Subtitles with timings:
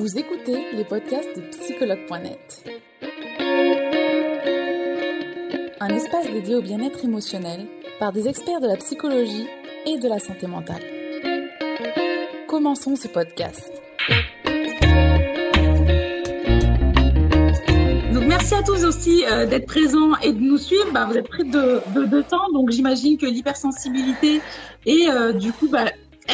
[0.00, 2.64] Vous écoutez les podcasts de psychologue.net.
[5.78, 7.66] Un espace dédié au bien-être émotionnel
[7.98, 9.46] par des experts de la psychologie
[9.86, 10.80] et de la santé mentale.
[12.48, 13.70] Commençons ce podcast.
[18.14, 20.90] Donc merci à tous aussi euh, d'être présents et de nous suivre.
[20.94, 24.40] Bah, vous êtes pris de, de, de temps, donc j'imagine que l'hypersensibilité
[24.86, 25.84] et euh, du coup bah,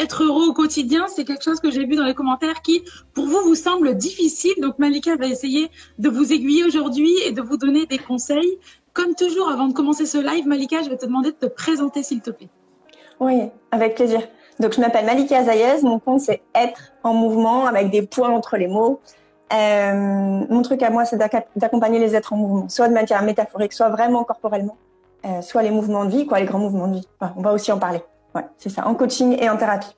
[0.03, 2.83] être heureux au quotidien, c'est quelque chose que j'ai vu dans les commentaires qui,
[3.15, 4.55] pour vous, vous semble difficile.
[4.61, 8.59] Donc Malika va essayer de vous aiguiller aujourd'hui et de vous donner des conseils.
[8.93, 12.03] Comme toujours, avant de commencer ce live, Malika, je vais te demander de te présenter,
[12.03, 12.49] s'il te plaît.
[13.21, 14.23] Oui, avec plaisir.
[14.59, 15.83] Donc, je m'appelle Malika Zayez.
[15.83, 19.01] Mon compte, c'est être en mouvement avec des points entre les mots.
[19.53, 19.93] Euh,
[20.49, 21.19] mon truc à moi, c'est
[21.57, 24.77] d'accompagner les êtres en mouvement, soit de manière métaphorique, soit vraiment corporellement,
[25.25, 27.09] euh, soit les mouvements de vie, quoi, les grands mouvements de vie.
[27.37, 28.01] On va aussi en parler.
[28.37, 29.97] Ouais, c'est ça, en coaching et en thérapie.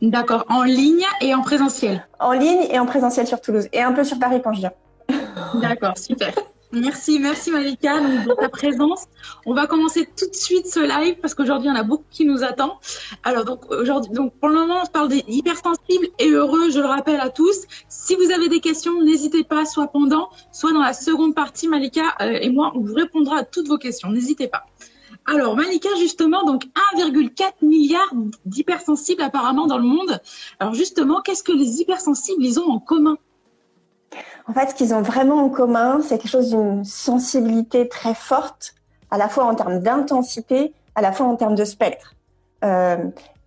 [0.00, 2.06] D'accord, en ligne et en présentiel.
[2.20, 4.72] En ligne et en présentiel sur Toulouse et un peu sur Paris quand je viens.
[5.60, 6.32] D'accord, super.
[6.70, 9.06] Merci, merci Malika pour ta présence.
[9.46, 12.44] On va commencer tout de suite ce live parce qu'aujourd'hui on a beaucoup qui nous
[12.44, 12.78] attend.
[13.24, 16.70] Alors donc aujourd'hui, donc pour le moment on parle des hypersensibles et heureux.
[16.70, 17.66] Je le rappelle à tous.
[17.88, 21.66] Si vous avez des questions, n'hésitez pas, soit pendant, soit dans la seconde partie.
[21.66, 24.08] Malika euh, et moi on vous répondra à toutes vos questions.
[24.08, 24.66] N'hésitez pas.
[25.32, 26.64] Alors Malika justement donc
[26.96, 28.12] 1,4 milliard
[28.46, 30.20] d'hypersensibles apparemment dans le monde.
[30.58, 33.16] Alors justement qu'est-ce que les hypersensibles ils ont en commun?
[34.48, 38.74] En fait, ce qu'ils ont vraiment en commun, c'est quelque chose d'une sensibilité très forte,
[39.12, 42.16] à la fois en termes d'intensité, à la fois en termes de spectre.
[42.64, 42.96] Euh,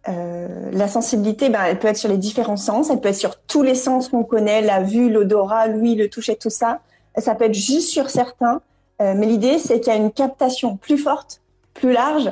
[0.08, 3.42] euh, la sensibilité, ben, elle peut être sur les différents sens, elle peut être sur
[3.42, 6.80] tous les sens qu'on connaît, la vue, l'odorat, l'ouïe, le toucher, tout ça.
[7.18, 8.62] Ça peut être juste sur certains,
[9.02, 11.42] euh, mais l'idée, c'est qu'il y a une captation plus forte,
[11.74, 12.32] plus large,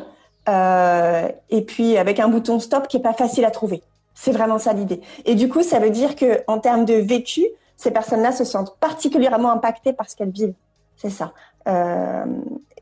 [0.50, 3.82] euh, et puis avec un bouton stop qui est pas facile à trouver.
[4.14, 5.02] C'est vraiment ça l'idée.
[5.26, 7.46] Et du coup, ça veut dire que en termes de vécu,
[7.78, 10.54] ces personnes-là se sentent particulièrement impactées par ce qu'elles vivent.
[10.96, 11.34] C'est ça.
[11.68, 12.26] Euh,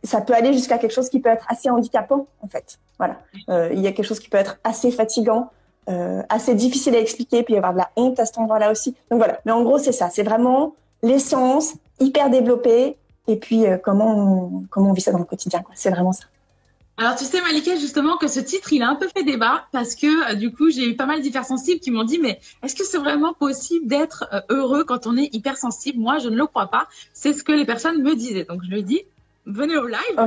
[0.04, 2.80] ça peut aller jusqu'à quelque chose qui peut être assez handicapant, en fait.
[2.98, 3.18] Voilà.
[3.50, 5.50] Euh, il y a quelque chose qui peut être assez fatigant,
[5.90, 8.96] euh, assez difficile à expliquer, puis y avoir de la honte à cet endroit-là aussi.
[9.10, 9.40] Donc voilà.
[9.46, 10.10] Mais en gros, c'est ça.
[10.10, 12.98] C'est vraiment l'essence hyper développée,
[13.28, 15.64] et puis euh, comment comment on vit ça dans le quotidien.
[15.74, 16.26] C'est vraiment ça.
[17.00, 19.96] Alors tu sais Malika justement que ce titre il a un peu fait débat parce
[19.96, 22.84] que euh, du coup j'ai eu pas mal d'hypersensibles qui m'ont dit mais est-ce que
[22.84, 25.98] c'est vraiment possible d'être euh, heureux quand on est hypersensible?
[25.98, 26.90] Moi je ne le crois pas.
[27.14, 28.44] C'est ce que les personnes me disaient.
[28.44, 29.04] Donc je lui dit
[29.46, 30.20] venez au live.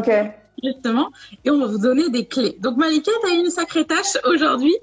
[0.62, 1.10] Justement,
[1.44, 2.56] et on va vous donner des clés.
[2.60, 4.74] Donc Malika, tu as une sacrée tâche aujourd'hui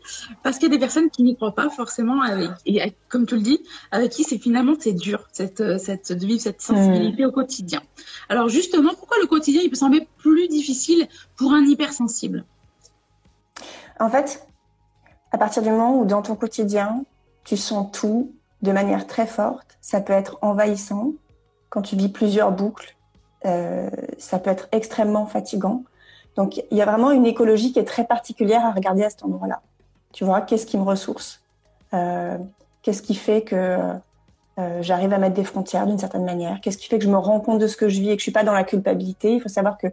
[0.43, 3.35] parce qu'il y a des personnes qui n'y croient pas forcément avec, et comme tu
[3.35, 7.25] le dis, avec qui c'est finalement c'est dur cette, euh, cette, de vivre cette sensibilité
[7.25, 7.81] au quotidien.
[8.27, 11.07] Alors justement, pourquoi le quotidien il peut sembler plus difficile
[11.37, 12.43] pour un hypersensible?
[14.01, 14.45] En fait,
[15.31, 17.05] à partir du moment où dans ton quotidien,
[17.45, 21.13] tu sens tout de manière très forte, ça peut être envahissant
[21.69, 22.97] quand tu vis plusieurs boucles
[23.45, 25.83] euh, ça peut être extrêmement fatigant.
[26.35, 29.23] Donc, il y a vraiment une écologie qui est très particulière à regarder à cet
[29.23, 29.61] endroit-là.
[30.13, 31.41] Tu vois, qu'est-ce qui me ressource?
[31.93, 32.37] Euh,
[32.81, 33.81] Qu'est-ce qui fait que
[34.57, 36.59] euh, j'arrive à mettre des frontières d'une certaine manière?
[36.61, 38.19] Qu'est-ce qui fait que je me rends compte de ce que je vis et que
[38.19, 39.33] je suis pas dans la culpabilité?
[39.33, 39.87] Il faut savoir que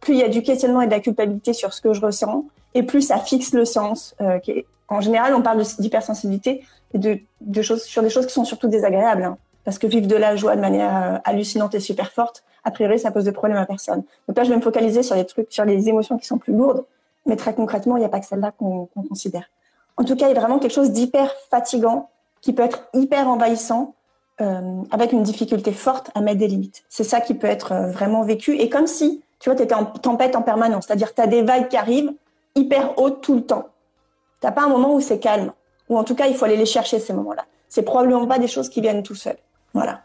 [0.00, 2.44] plus il y a du questionnement et de la culpabilité sur ce que je ressens,
[2.74, 4.16] et plus ça fixe le sens.
[4.20, 4.40] Euh.
[4.88, 9.24] En général, on parle d'hypersensibilité et de, choses sur des choses qui sont surtout désagréables,
[9.24, 12.98] hein, parce que vivre de la joie de manière hallucinante et super forte, a priori,
[12.98, 14.02] ça pose de problème à personne.
[14.28, 16.52] Donc là, je vais me focaliser sur les trucs, sur les émotions qui sont plus
[16.52, 16.84] lourdes,
[17.26, 19.44] mais très concrètement, il n'y a pas que celle-là qu'on considère.
[19.96, 22.08] En tout cas, il y a vraiment quelque chose d'hyper fatigant
[22.40, 23.94] qui peut être hyper envahissant,
[24.40, 26.82] euh, avec une difficulté forte à mettre des limites.
[26.88, 28.58] C'est ça qui peut être euh, vraiment vécu.
[28.58, 31.42] Et comme si, tu vois, tu étais en tempête en permanence, c'est-à-dire tu as des
[31.42, 32.12] vagues qui arrivent
[32.54, 33.68] hyper hautes tout le temps.
[34.40, 35.52] Tu pas un moment où c'est calme,
[35.88, 37.44] ou en tout cas, il faut aller les chercher ces moments-là.
[37.68, 39.36] C'est probablement pas des choses qui viennent tout seul.
[39.74, 40.00] Voilà.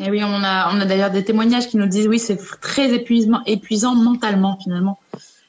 [0.00, 2.90] Et oui, on a, on a d'ailleurs des témoignages qui nous disent oui, c'est très
[2.92, 4.98] épuisant, épuisant mentalement finalement.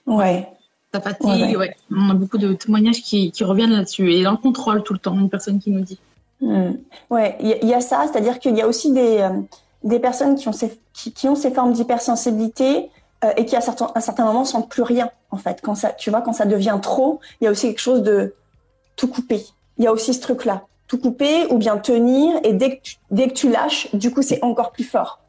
[0.06, 0.48] Ouais.
[0.94, 4.12] Ça fatigue, ouais, On a beaucoup de témoignages qui, qui reviennent là-dessus.
[4.12, 6.00] Et dans le contrôle tout le temps, une personne qui nous dit.
[6.42, 6.72] Hmm.
[7.10, 9.30] Ouais, il y, a ça, c'est-à-dire qu'il y a aussi des, euh,
[9.86, 12.90] des personnes qui ont ces, qui, qui ont ces formes d'hypersensibilité
[13.24, 15.62] euh, et qui à certains, à certains moments sentent plus rien en fait.
[15.64, 18.34] Quand ça, tu vois, quand ça devient trop, il y a aussi quelque chose de
[18.98, 19.46] tout couper.
[19.78, 22.96] Il y a aussi ce truc-là tout couper ou bien tenir et dès que tu,
[23.12, 25.22] dès que tu lâches, du coup, c'est encore plus fort.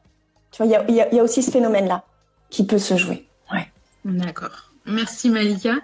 [0.50, 2.02] Tu vois, il y a, y a, aussi ce phénomène-là
[2.50, 3.28] qui peut se jouer.
[3.52, 3.70] Ouais.
[4.04, 4.72] D'accord.
[4.86, 5.74] Merci Malika.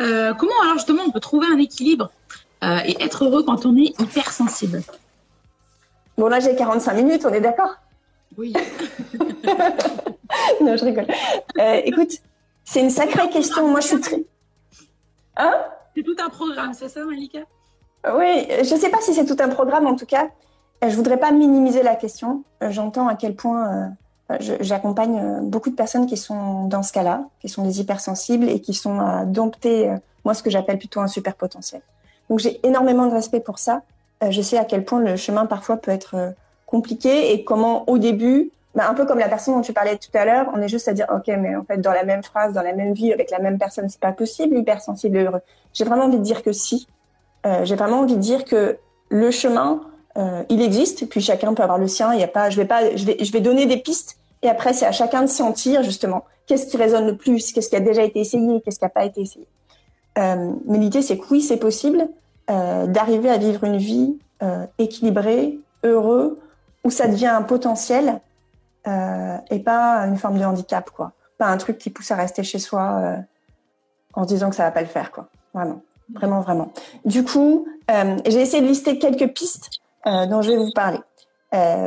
[0.00, 2.12] Euh, comment alors justement on peut trouver un équilibre
[2.62, 4.84] euh, et être heureux quand on est hypersensible?
[6.16, 7.74] Bon là j'ai 45 minutes, on est d'accord?
[8.36, 8.52] Oui.
[10.60, 11.06] non, je rigole.
[11.58, 12.12] Euh, écoute,
[12.64, 13.68] c'est une sacrée question.
[13.68, 14.24] Moi je suis très...
[15.36, 15.64] Hein?
[15.96, 17.40] C'est tout un programme, c'est ça Malika?
[18.14, 19.86] Oui, je ne sais pas si c'est tout un programme.
[19.86, 20.28] En tout cas,
[20.86, 22.44] je voudrais pas minimiser la question.
[22.60, 23.92] J'entends à quel point
[24.40, 28.74] j'accompagne beaucoup de personnes qui sont dans ce cas-là, qui sont des hypersensibles et qui
[28.74, 29.92] sont domptées,
[30.24, 31.82] moi, ce que j'appelle plutôt un super potentiel.
[32.30, 33.82] Donc, j'ai énormément de respect pour ça.
[34.28, 36.34] Je sais à quel point le chemin parfois peut être
[36.66, 40.10] compliqué et comment, au début, bah, un peu comme la personne dont tu parlais tout
[40.14, 42.52] à l'heure, on est juste à dire, OK, mais en fait, dans la même phrase,
[42.52, 45.40] dans la même vie, avec la même personne, c'est pas possible, hypersensible et heureux.
[45.72, 46.86] J'ai vraiment envie de dire que si.
[47.44, 48.78] Euh, j'ai vraiment envie de dire que
[49.08, 49.82] le chemin,
[50.16, 52.14] euh, il existe, puis chacun peut avoir le sien.
[52.14, 54.48] Il y a pas, je vais pas, je vais, je vais donner des pistes, et
[54.48, 57.80] après, c'est à chacun de sentir, justement, qu'est-ce qui résonne le plus, qu'est-ce qui a
[57.80, 59.46] déjà été essayé, qu'est-ce qui n'a pas été essayé?
[60.18, 62.08] Euh, mais l'idée, c'est que oui, c'est possible
[62.48, 64.16] d'arriver à vivre une vie
[64.78, 66.38] équilibrée, heureux,
[66.84, 68.20] où ça devient un potentiel
[68.86, 71.10] et pas une forme de handicap, quoi.
[71.38, 73.16] Pas un truc qui pousse à rester chez soi
[74.14, 75.26] en se disant que ça va pas le faire, quoi.
[75.54, 76.72] Vraiment, vraiment, vraiment.
[77.04, 79.70] Du coup, euh, j'ai essayé de lister quelques pistes
[80.04, 81.00] dont je vais vous parler.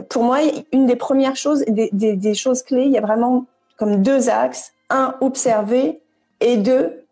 [0.10, 0.40] pour moi,
[0.74, 3.46] une des premières choses, des, choses clés, il y a vraiment
[3.78, 4.74] comme deux axes.
[4.90, 6.02] Un, observer
[6.42, 7.06] et deux,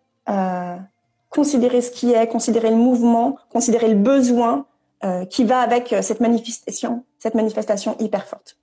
[1.30, 4.65] considérer ce qui est, considérer le mouvement, considérer le besoin
[5.30, 8.57] qui va avec cette manifestation, cette manifestation hyper forte.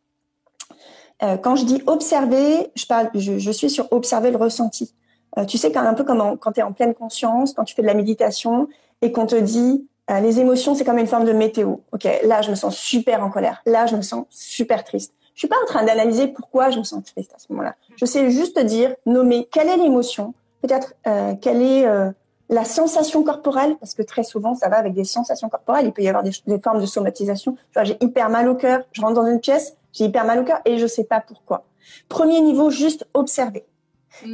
[1.23, 4.95] Euh, quand je dis observer, je, parle, je suis sur observer le ressenti.
[5.39, 7.75] Euh, tu sais, quand, un peu comme quand tu es en pleine conscience, quand tu
[7.75, 8.69] fais de la méditation
[9.03, 11.77] et qu'on te dit euh, les émotions, c'est comme une forme de météo.
[11.93, 13.63] Ok, là, je me sens super en colère.
[13.67, 15.15] Là, je me sens super triste.
[15.35, 17.75] Je suis pas en train d'analyser pourquoi je me sens triste à ce moment-là.
[17.97, 22.11] Je sais juste dire, nommer quelle est l'émotion, peut-être euh, quelle est euh,
[22.51, 25.87] la sensation corporelle, parce que très souvent, ça va avec des sensations corporelles.
[25.87, 27.57] Il peut y avoir des, des formes de somatisation.
[27.83, 28.83] J'ai hyper mal au cœur.
[28.93, 31.65] Je rentre dans une pièce, j'ai hyper mal au cœur et je sais pas pourquoi.
[32.09, 33.65] Premier niveau, juste observer.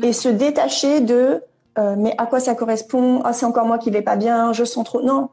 [0.03, 1.43] Et se détacher de
[1.79, 3.23] euh, mais à quoi ça correspond?
[3.25, 5.03] Ah, c'est encore moi qui vais pas bien, je sens trop.
[5.03, 5.29] Non,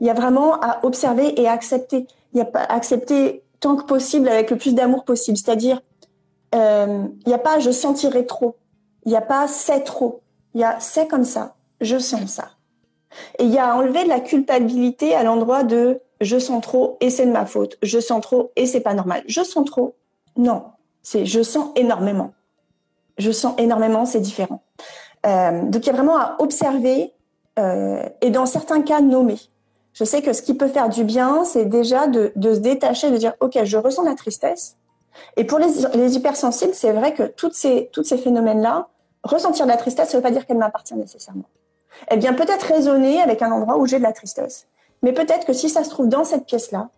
[0.00, 2.06] il y a vraiment à observer et à accepter.
[2.32, 5.36] Il y a pas accepter tant que possible avec le plus d'amour possible.
[5.36, 5.80] C'est-à-dire,
[6.54, 8.56] euh, il n'y a pas je sentirai trop.
[9.04, 10.20] Il n'y a pas c'est trop.
[10.54, 11.54] Il y a c'est comme ça.
[11.80, 12.50] Je sens ça.
[13.38, 17.10] Et il y a enlever de la culpabilité à l'endroit de je sens trop et
[17.10, 17.78] c'est de ma faute.
[17.82, 19.22] Je sens trop et c'est pas normal.
[19.26, 19.94] Je sens trop.
[20.36, 20.64] Non,
[21.02, 22.32] c'est je sens énormément.
[23.20, 24.62] Je sens énormément, c'est différent.
[25.26, 27.12] Euh, donc il y a vraiment à observer
[27.58, 29.38] euh, et dans certains cas nommer.
[29.92, 33.16] Je sais que ce qui peut faire du bien, c'est déjà de, se détacher, de
[33.16, 34.76] dire ok, je ressens la tristesse.
[35.36, 38.88] Et pour les, les hypersensibles, c'est vrai que toutes ces, tous ces phénomènes-là,
[39.22, 41.44] ressentir de la tristesse, ça ne veut pas dire qu'elle m'appartient nécessairement.
[42.06, 44.66] Elle vient peut-être résonner avec un endroit où j'ai de la tristesse.
[45.02, 46.88] Mais peut-être que si ça se trouve dans cette pièce-là,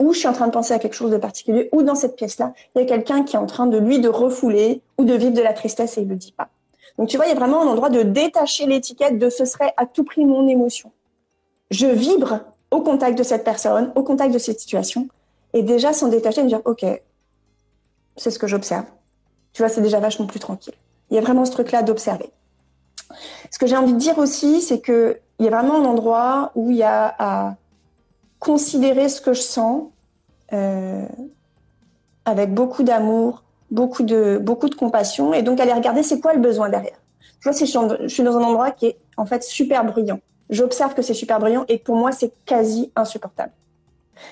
[0.00, 2.16] ou je suis en train de penser à quelque chose de particulier, ou dans cette
[2.16, 5.14] pièce-là, il y a quelqu'un qui est en train de lui de refouler ou de
[5.14, 6.48] vivre de la tristesse et il le dit pas.
[6.98, 9.72] Donc tu vois, il y a vraiment un endroit de détacher l'étiquette de ce serait
[9.76, 10.90] à tout prix mon émotion.
[11.70, 12.40] Je vibre
[12.70, 15.08] au contact de cette personne, au contact de cette situation,
[15.52, 16.84] et déjà s'en détacher et me dire ok,
[18.16, 18.84] c'est ce que j'observe.
[19.52, 20.74] Tu vois, c'est déjà vachement plus tranquille.
[21.10, 22.30] Il y a vraiment ce truc-là d'observer.
[23.50, 26.50] Ce que j'ai envie de dire aussi, c'est que il y a vraiment un endroit
[26.54, 27.56] où il y a à
[28.38, 29.84] considérer ce que je sens
[30.52, 31.06] euh,
[32.24, 36.40] avec beaucoup d'amour, beaucoup de, beaucoup de compassion, et donc aller regarder c'est quoi le
[36.40, 36.98] besoin derrière.
[37.40, 40.20] Tu vois, si je suis dans un endroit qui est en fait super bruyant,
[40.50, 43.52] j'observe que c'est super bruyant et pour moi c'est quasi insupportable.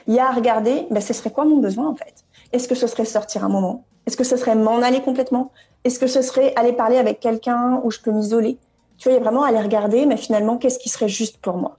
[0.07, 2.25] Il y a à regarder, ben, ce serait quoi mon besoin en fait?
[2.53, 3.85] Est-ce que ce serait sortir un moment?
[4.07, 5.53] Est-ce que ce serait m'en aller complètement?
[5.85, 8.59] Est-ce que ce serait aller parler avec quelqu'un où je peux m'isoler?
[8.99, 11.39] Tu vois, il y a vraiment à aller regarder, mais finalement, qu'est-ce qui serait juste
[11.39, 11.79] pour moi?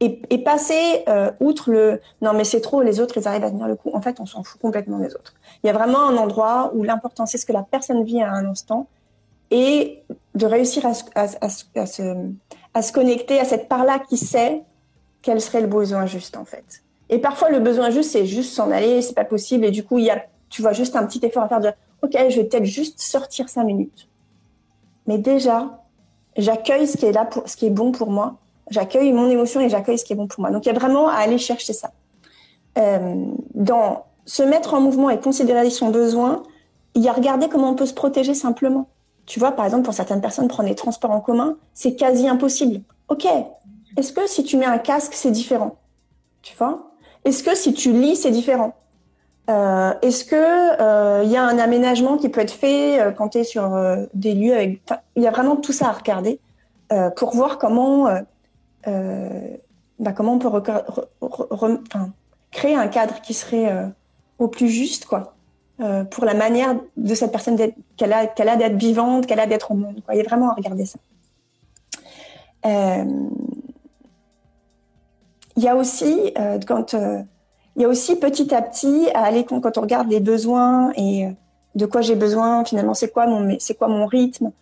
[0.00, 3.66] Et, passer euh, outre le non mais c'est trop, les autres ils arrivent à tenir
[3.66, 3.90] le coup.
[3.94, 5.34] En fait, on s'en fout complètement des autres.
[5.62, 8.30] Il y a vraiment un endroit où l'important c'est ce que la personne vit à
[8.30, 8.86] un instant
[9.50, 10.02] et
[10.34, 11.48] de réussir à, à, à,
[12.74, 14.62] à se connecter à cette part-là qui sait
[15.22, 16.82] quel serait le besoin juste en fait.
[17.08, 19.98] Et parfois le besoin juste c'est juste s'en aller, c'est pas possible et du coup
[19.98, 21.70] il y a tu vois juste un petit effort à faire de
[22.02, 24.08] ok je vais peut-être juste sortir cinq minutes.
[25.06, 25.82] Mais déjà
[26.36, 28.36] j'accueille ce qui est là pour, ce qui est bon pour moi.
[28.70, 30.50] J'accueille mon émotion et j'accueille ce qui est bon pour moi.
[30.50, 31.90] Donc il y a vraiment à aller chercher ça.
[32.78, 36.42] Euh, dans se mettre en mouvement et considérer son besoin,
[36.94, 38.88] il y a regarder comment on peut se protéger simplement.
[39.24, 42.80] Tu vois, par exemple, pour certaines personnes, prendre les transports en commun, c'est quasi impossible.
[43.08, 43.26] Ok.
[43.96, 45.76] Est-ce que si tu mets un casque, c'est différent?
[46.42, 46.90] Tu vois?
[47.24, 48.74] Est-ce que si tu lis, c'est différent?
[49.48, 53.30] Euh, Est-ce que euh, il y a un aménagement qui peut être fait euh, quand
[53.30, 54.82] tu es sur euh, des lieux avec
[55.14, 56.40] il y a vraiment tout ça à regarder
[56.92, 58.08] euh, pour voir comment
[58.86, 60.50] bah, comment on peut
[62.50, 63.92] créer un cadre qui serait
[64.38, 65.34] au plus juste quoi.
[66.10, 67.58] Pour la manière de cette personne
[67.96, 70.50] qu'elle a qu'elle a d'être vivante qu'elle a d'être au monde il y a vraiment
[70.50, 70.98] à regarder ça.
[72.64, 73.32] Il
[75.62, 76.32] y a aussi
[76.66, 80.92] quand il y a aussi petit à petit à aller quand on regarde les besoins
[80.96, 81.28] et
[81.74, 83.26] de quoi j'ai besoin finalement c'est quoi
[83.58, 84.52] c'est quoi mon rythme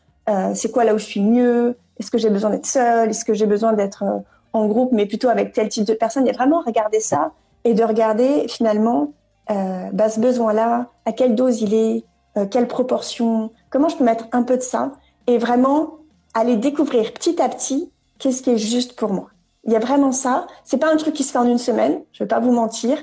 [0.55, 3.11] c'est quoi là où je suis mieux est-ce que j'ai besoin d'être seule?
[3.11, 4.05] Est-ce que j'ai besoin d'être
[4.53, 6.25] en groupe, mais plutôt avec tel type de personne?
[6.25, 7.33] Il y a vraiment regarder ça
[7.65, 9.13] et de regarder finalement
[9.51, 12.05] euh, bah, ce besoin-là, à quelle dose il est,
[12.37, 14.93] euh, quelle proportion, comment je peux mettre un peu de ça
[15.27, 15.99] et vraiment
[16.35, 19.29] aller découvrir petit à petit qu'est-ce qui est juste pour moi.
[19.65, 20.47] Il y a vraiment ça.
[20.65, 22.99] C'est pas un truc qui se fait en une semaine, je vais pas vous mentir,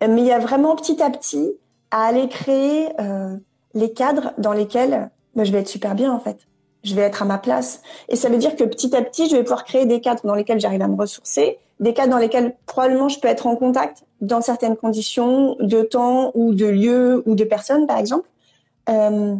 [0.00, 1.52] mais il y a vraiment petit à petit
[1.90, 3.36] à aller créer euh,
[3.74, 6.38] les cadres dans lesquels bah, je vais être super bien en fait
[6.82, 7.82] je vais être à ma place.
[8.08, 10.34] Et ça veut dire que petit à petit, je vais pouvoir créer des cadres dans
[10.34, 14.04] lesquels j'arrive à me ressourcer, des cadres dans lesquels probablement je peux être en contact
[14.20, 18.28] dans certaines conditions de temps ou de lieu ou de personnes, par exemple.
[18.88, 19.36] Euh,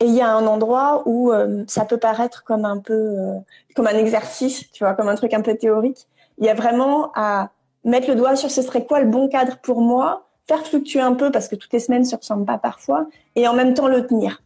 [0.00, 3.38] et il y a un endroit où euh, ça peut paraître comme un peu euh,
[3.74, 6.06] comme un exercice, tu vois, comme un truc un peu théorique.
[6.38, 7.50] Il y a vraiment à
[7.84, 11.14] mettre le doigt sur ce serait quoi le bon cadre pour moi, faire fluctuer un
[11.14, 13.06] peu parce que toutes les semaines ne se ressemblent pas parfois,
[13.36, 14.42] et en même temps le tenir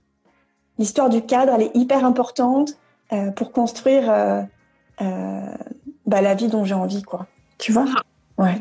[0.81, 2.73] l'histoire du cadre, elle est hyper importante
[3.13, 4.43] euh, pour construire euh,
[5.03, 5.41] euh,
[6.07, 7.27] bah, la vie dont j'ai envie, quoi.
[7.59, 7.85] Tu vois?
[7.89, 8.03] Ah.
[8.43, 8.61] ouais.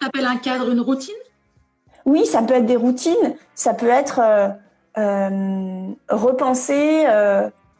[0.00, 1.14] tu appelles un cadre une routine?
[2.06, 4.20] Oui, ça peut être des routines, ça peut être
[6.08, 7.06] repenser,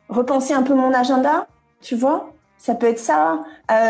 [0.08, 1.46] repenser un peu mon agenda,
[1.80, 2.32] tu vois?
[2.58, 3.44] Ça peut être ça.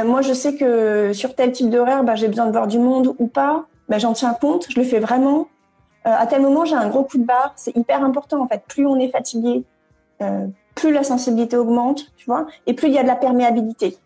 [0.05, 3.17] moi, je sais que sur tel type d'horaire, bah, j'ai besoin de voir du monde
[3.19, 3.65] ou pas.
[3.89, 5.49] Bah, J'en tiens compte, je le fais vraiment.
[6.05, 7.53] à tel moment, j'ai un gros coup de barre.
[7.57, 8.63] C'est hyper important, en fait.
[8.69, 9.65] Plus on est fatigué,
[10.23, 13.99] euh, plus la sensibilité augmente, tu vois, et plus il y a de la perméabilité.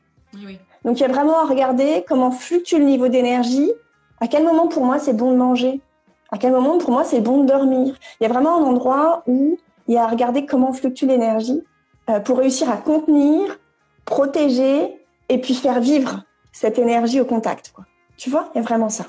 [0.84, 3.70] Donc il y a vraiment à regarder comment fluctue le niveau d'énergie,
[4.20, 5.80] à quel moment pour moi c'est bon de manger,
[6.30, 7.94] à quel moment pour moi c'est bon de dormir.
[8.20, 11.62] Il y a vraiment un endroit où il y a à regarder comment fluctue l'énergie
[12.08, 13.58] euh, pour réussir à contenir,
[14.04, 14.96] protéger
[15.28, 17.72] et puis faire vivre cette énergie au contact.
[17.74, 17.84] Quoi.
[18.16, 19.06] Tu vois, il y a vraiment ça.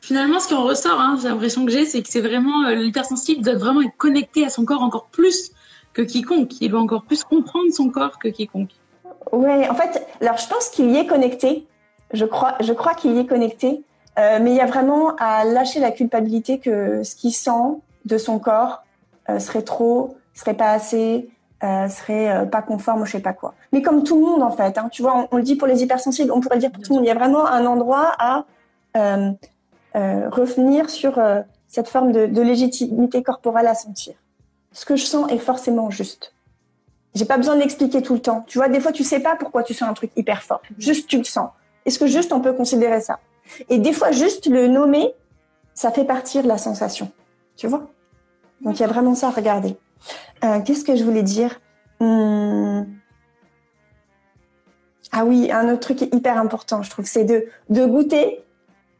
[0.00, 2.74] Finalement, ce qui en ressort, hein, j'ai l'impression que j'ai, c'est que c'est vraiment euh,
[2.74, 5.52] l'hypersensible doit vraiment être connecté à son corps encore plus
[5.94, 6.60] que quiconque.
[6.60, 8.70] Il doit encore plus comprendre son corps que quiconque.
[9.32, 11.66] Ouais, en fait, alors je pense qu'il y est connecté.
[12.12, 13.82] Je crois, je crois qu'il y est connecté.
[14.18, 18.18] Euh, mais il y a vraiment à lâcher la culpabilité que ce qu'il sent de
[18.18, 18.84] son corps
[19.28, 21.28] euh, serait trop, serait pas assez,
[21.64, 23.54] euh, serait pas conforme ou je sais pas quoi.
[23.72, 25.82] Mais comme tout le monde en fait, hein, tu vois, on, le dit pour les
[25.82, 27.04] hypersensibles, on pourrait le dire pour tout le monde.
[27.04, 28.44] Il y a vraiment un endroit à
[29.94, 31.20] revenir sur
[31.66, 34.14] cette forme de, de légitimité corporelle à sentir
[34.74, 36.34] ce que je sens est forcément juste.
[37.14, 38.44] J'ai pas besoin d'expliquer tout le temps.
[38.48, 40.60] Tu vois, des fois, tu sais pas pourquoi tu sens un truc hyper fort.
[40.78, 41.50] Juste, tu le sens.
[41.86, 43.20] Est-ce que juste on peut considérer ça?
[43.68, 45.14] Et des fois, juste le nommer,
[45.74, 47.10] ça fait partir la sensation.
[47.56, 47.88] Tu vois?
[48.62, 49.76] Donc, il y a vraiment ça à regarder.
[50.42, 51.60] Euh, qu'est-ce que je voulais dire?
[52.00, 52.84] Hum.
[55.12, 58.44] Ah oui, un autre truc hyper important, je trouve, c'est de, de goûter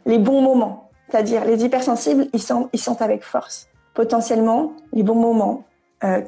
[0.07, 0.91] les bons moments.
[1.11, 2.41] C'est-à-dire, les hypersensibles, ils
[2.81, 5.65] sentent avec force potentiellement les bons moments.
[6.03, 6.21] Euh,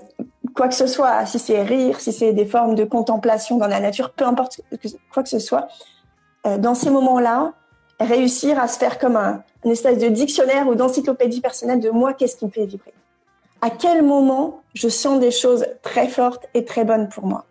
[0.54, 3.80] quoi que ce soit, si c'est rire, si c'est des formes de contemplation dans la
[3.80, 4.60] nature, peu importe
[5.12, 5.68] quoi que ce soit,
[6.46, 7.52] euh, dans ces moments-là,
[8.00, 12.14] réussir à se faire comme un, une espèce de dictionnaire ou d'encyclopédie personnelle de moi,
[12.14, 12.92] qu'est-ce qui me fait vibrer?
[13.60, 17.44] À quel moment je sens des choses très fortes et très bonnes pour moi?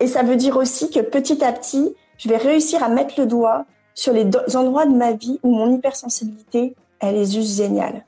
[0.00, 3.26] Et ça veut dire aussi que petit à petit, je vais réussir à mettre le
[3.26, 3.64] doigt
[3.94, 4.26] sur les
[4.56, 8.04] endroits de ma vie où mon hypersensibilité, elle est juste géniale.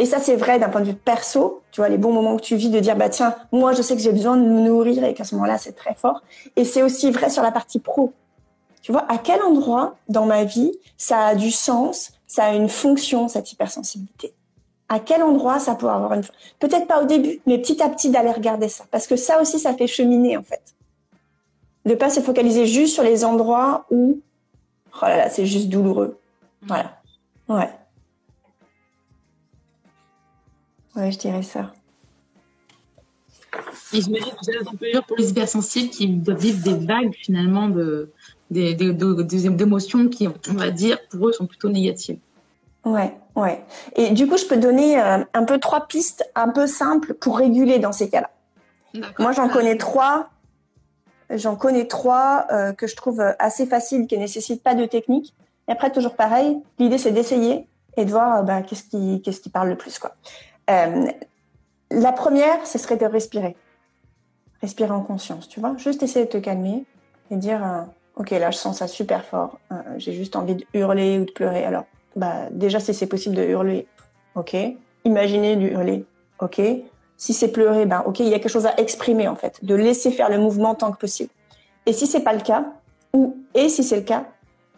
[0.00, 2.42] Et ça, c'est vrai d'un point de vue perso, tu vois, les bons moments que
[2.42, 5.04] tu vis, de dire, bah tiens, moi, je sais que j'ai besoin de me nourrir
[5.04, 6.22] et qu'à ce moment-là, c'est très fort.
[6.56, 8.14] Et c'est aussi vrai sur la partie pro.
[8.80, 12.70] Tu vois, à quel endroit dans ma vie ça a du sens, ça a une
[12.70, 14.32] fonction, cette hypersensibilité?
[14.88, 16.22] À quel endroit ça peut avoir une...
[16.60, 18.84] Peut-être pas au début, mais petit à petit d'aller regarder ça.
[18.90, 20.62] Parce que ça aussi, ça fait cheminer, en fait.
[21.84, 24.18] De pas se focaliser juste sur les endroits où,
[24.94, 26.18] oh là là, c'est juste douloureux.
[26.62, 26.96] Voilà.
[27.50, 27.68] Ouais.
[30.96, 31.72] Ouais, je dirais ça.
[33.92, 36.62] Et je me dis que c'est un peu dur pour les hypersensibles qui doivent vivre
[36.62, 38.10] des vagues finalement de,
[38.50, 42.18] d'émotions qui, on va dire, pour eux sont plutôt négatives.
[42.84, 43.64] Ouais, ouais.
[43.96, 47.38] Et du coup, je peux donner euh, un peu trois pistes un peu simples pour
[47.38, 48.30] réguler dans ces cas-là.
[49.18, 50.30] Moi, j'en connais trois.
[51.28, 55.34] J'en connais trois euh, que je trouve assez faciles, qui ne nécessitent pas de technique.
[55.68, 57.66] Et après, toujours pareil, l'idée c'est d'essayer
[57.96, 59.98] et de voir bah, qu'est-ce qui, qu'est-ce qui parle le plus.
[59.98, 60.12] Quoi.
[60.70, 61.06] Euh,
[61.90, 63.56] la première, ce serait de respirer.
[64.60, 65.76] Respirer en conscience, tu vois.
[65.76, 66.84] Juste essayer de te calmer
[67.30, 67.82] et dire, euh,
[68.16, 69.58] ok, là, je sens ça super fort.
[69.72, 71.64] Euh, j'ai juste envie de hurler ou de pleurer.
[71.64, 71.84] Alors,
[72.16, 73.86] bah, déjà, si c'est possible de hurler,
[74.34, 74.56] ok.
[75.04, 76.04] Imaginez de hurler,
[76.40, 76.60] ok.
[77.16, 79.64] Si c'est pleurer, ben, ok, il y a quelque chose à exprimer, en fait.
[79.64, 81.30] De laisser faire le mouvement tant que possible.
[81.86, 82.64] Et si c'est pas le cas,
[83.12, 84.26] ou, et si c'est le cas,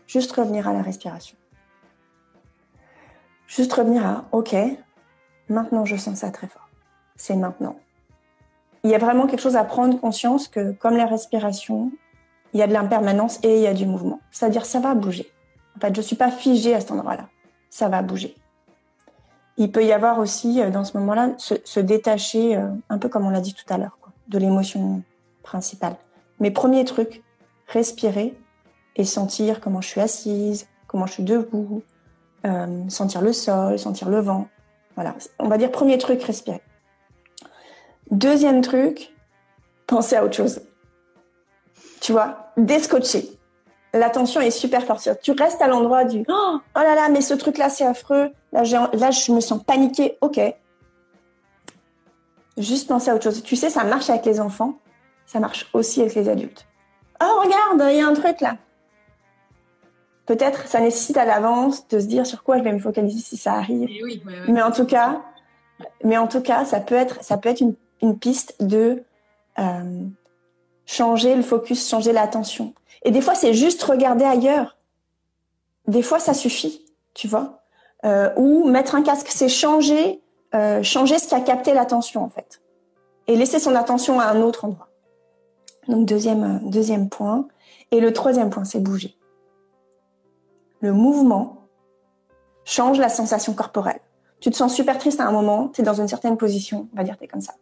[0.07, 1.37] juste revenir à la respiration.
[3.47, 4.55] Juste revenir à, ok,
[5.49, 6.69] maintenant je sens ça très fort.
[7.17, 7.77] C'est maintenant.
[8.85, 11.93] Il y a vraiment quelque chose à prendre conscience que, comme la respiration,
[12.53, 14.21] il y a de l'impermanence et il y a du mouvement.
[14.31, 15.31] C'est-à-dire, ça va bouger.
[15.77, 17.29] En fait, je ne suis pas figée à cet endroit-là.
[17.71, 18.35] Ça va bouger.
[19.57, 23.27] Il peut y avoir aussi, euh, dans ce moment-là, se, détacher, euh, un peu comme
[23.27, 25.03] on l'a dit tout à l'heure, de l'émotion
[25.43, 25.97] principale.
[26.41, 27.23] Mais premier truc,
[27.69, 28.35] respirer
[28.97, 31.83] et sentir comment je suis assise, comment je suis debout,
[32.45, 34.49] euh, sentir le sol, sentir le vent.
[35.39, 36.63] On va dire premier truc, respirer.
[38.11, 39.15] Deuxième truc,
[39.87, 40.61] penser à autre chose.
[42.01, 43.39] Tu vois, déscotcher.
[43.95, 45.09] L'attention est super forte.
[45.23, 48.33] Tu restes à l'endroit du oh, oh là là, mais ce truc-là, c'est affreux.
[48.53, 50.17] Là, là, je me sens paniquée.
[50.21, 50.41] Ok.
[52.57, 53.43] Juste penser à autre chose.
[53.43, 54.79] Tu sais, ça marche avec les enfants.
[55.27, 56.67] Ça marche aussi avec les adultes.
[57.23, 58.57] Oh, regarde, il y a un truc là.
[60.27, 63.37] Peut-être ça nécessite à l'avance de se dire sur quoi je vais me focaliser si
[63.37, 63.89] ça arrive.
[64.49, 65.23] Mais en tout cas,
[66.05, 69.03] mais en tout cas, ça peut être, ça peut être une, une piste de
[69.59, 70.05] euh,
[70.87, 72.75] changer le focus, changer l'attention.
[73.05, 74.77] Et des fois, c'est juste regarder ailleurs.
[75.89, 77.63] Des fois, ça suffit, tu vois.
[78.05, 80.21] Euh, ou mettre un casque, c'est changer,
[80.55, 82.61] euh, changer ce qui a capté l'attention en fait,
[83.29, 84.89] et laisser son attention à un autre endroit.
[85.89, 87.47] Donc deuxième deuxième point.
[87.93, 89.17] Et le troisième point, c'est bouger
[90.83, 91.69] le mouvement
[92.65, 94.01] change la sensation corporelle.
[94.41, 96.97] Tu te sens super triste à un moment, tu es dans une certaine position, on
[96.97, 97.55] va dire tu es comme ça.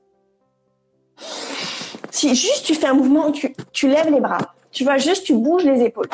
[2.11, 5.35] Si juste tu fais un mouvement, tu, tu lèves les bras, tu vois, juste tu
[5.35, 6.09] bouges les épaules.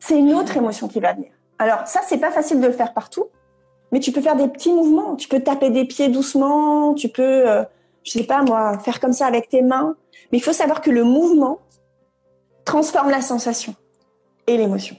[0.00, 1.30] C'est une autre émotion qui va venir.
[1.58, 3.26] Alors ça, c'est pas facile de le faire partout,
[3.92, 5.14] mais tu peux faire des petits mouvements.
[5.16, 7.62] Tu peux taper des pieds doucement, tu peux, euh,
[8.02, 9.96] je sais pas moi, faire comme ça avec tes mains.
[10.32, 11.60] Mais il faut savoir que le mouvement
[12.64, 13.74] transforme la sensation
[14.46, 14.96] et l'émotion.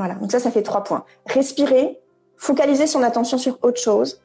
[0.00, 1.04] Voilà, donc ça, ça fait trois points.
[1.26, 2.00] Respirer,
[2.38, 4.22] focaliser son attention sur autre chose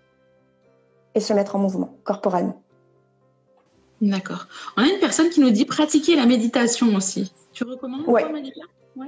[1.15, 2.61] et se mettre en mouvement corporellement.
[3.99, 4.47] D'accord.
[4.77, 7.33] On a une personne qui nous dit pratiquer la méditation aussi.
[7.51, 8.23] Tu recommandes ouais.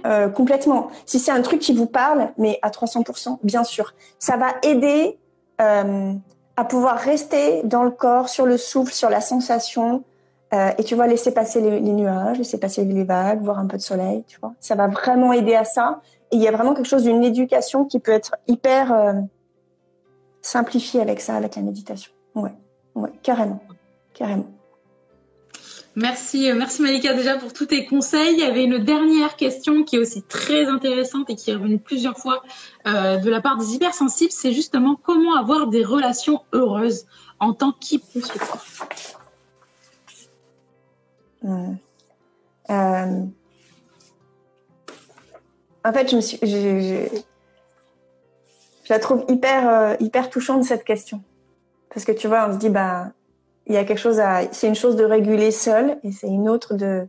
[0.06, 0.90] Euh, complètement.
[1.06, 3.94] Si c'est un truc qui vous parle, mais à 300%, bien sûr.
[4.20, 5.18] Ça va aider
[5.62, 6.12] euh,
[6.58, 10.04] à pouvoir rester dans le corps, sur le souffle, sur la sensation.
[10.54, 13.68] Euh, et tu vois, laisser passer les, les, nuages, laisser passer les vagues, voir un
[13.68, 14.54] peu de soleil, tu vois.
[14.60, 18.00] Ça va vraiment aider à ça il y a vraiment quelque chose d'une éducation qui
[18.00, 19.14] peut être hyper euh,
[20.42, 22.12] simplifiée avec ça, avec la méditation.
[22.36, 22.54] Ouais,
[22.96, 23.62] ouais, carrément,
[24.14, 24.48] carrément.
[25.98, 28.34] Merci, euh, merci Malika déjà pour tous tes conseils.
[28.34, 31.80] Il y avait une dernière question qui est aussi très intéressante et qui est revenue
[31.80, 32.44] plusieurs fois
[32.86, 34.32] euh, de la part des hypersensibles.
[34.32, 37.08] C'est justement comment avoir des relations heureuses
[37.40, 38.60] en tant qu'hypersensible.
[42.70, 43.24] Euh,
[45.88, 47.08] en fait, je
[48.90, 51.22] la trouve hyper, euh, hyper touchante cette question,
[51.94, 53.08] parce que tu vois, on se dit bah,
[53.68, 56.50] il y a quelque chose à, c'est une chose de réguler seul, et c'est une
[56.50, 57.08] autre de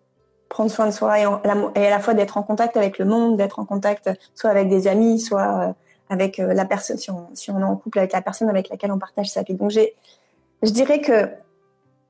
[0.48, 3.58] prendre soin de soi et, à la fois d'être en contact avec le monde, d'être
[3.58, 5.72] en contact soit avec des amis, soit euh,
[6.08, 8.98] avec euh, la personne, si on, est en couple avec la personne avec laquelle on
[8.98, 9.54] partage sa vie.
[9.54, 11.28] Donc je dirais que,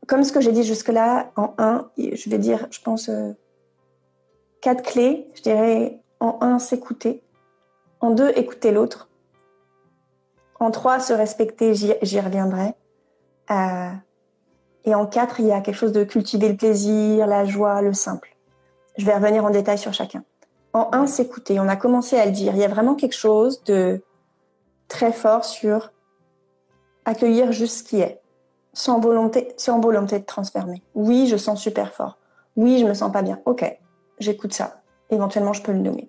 [0.07, 3.11] comme ce que j'ai dit jusque-là, en un, je vais dire, je pense,
[4.61, 5.27] quatre clés.
[5.35, 7.23] Je dirais en un, s'écouter.
[8.01, 9.09] En deux, écouter l'autre.
[10.61, 12.75] En trois, se respecter, j'y reviendrai.
[13.51, 13.91] Euh,
[14.85, 17.93] et en quatre, il y a quelque chose de cultiver le plaisir, la joie, le
[17.93, 18.37] simple.
[18.97, 20.25] Je vais revenir en détail sur chacun.
[20.73, 21.61] En un, s'écouter.
[21.61, 22.55] On a commencé à le dire.
[22.55, 24.03] Il y a vraiment quelque chose de
[24.89, 25.93] très fort sur
[27.05, 28.21] accueillir juste ce qui est,
[28.73, 30.83] sans volonté, sans volonté de transformer.
[30.95, 32.19] Oui, je sens super fort.
[32.57, 33.41] Oui, je me sens pas bien.
[33.47, 33.65] Ok,
[34.19, 36.09] j'écoute ça éventuellement je peux le nommer.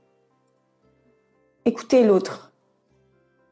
[1.65, 2.51] Écouter l'autre.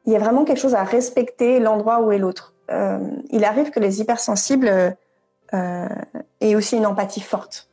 [0.05, 2.53] Il y a vraiment quelque chose à respecter l'endroit où est l'autre.
[2.71, 4.95] Euh, il arrive que les hypersensibles
[5.53, 5.89] euh,
[6.41, 7.69] aient aussi une empathie forte.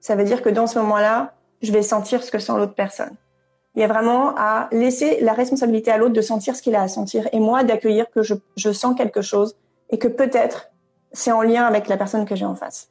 [0.00, 3.14] Ça veut dire que dans ce moment-là, je vais sentir ce que sent l'autre personne.
[3.74, 6.82] Il y a vraiment à laisser la responsabilité à l'autre de sentir ce qu'il a
[6.82, 9.56] à sentir et moi d'accueillir que je, je sens quelque chose
[9.88, 10.70] et que peut-être
[11.12, 12.90] c'est en lien avec la personne que j'ai en face.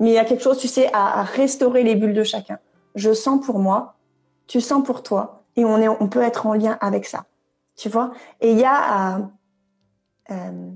[0.00, 2.58] Mais il y a quelque chose, tu sais, à, à restaurer les bulles de chacun
[2.98, 3.96] je sens pour moi,
[4.46, 7.24] tu sens pour toi, et on, est, on peut être en lien avec ça.
[7.76, 8.12] Tu vois?
[8.40, 9.30] Et il y a
[10.30, 10.70] euh,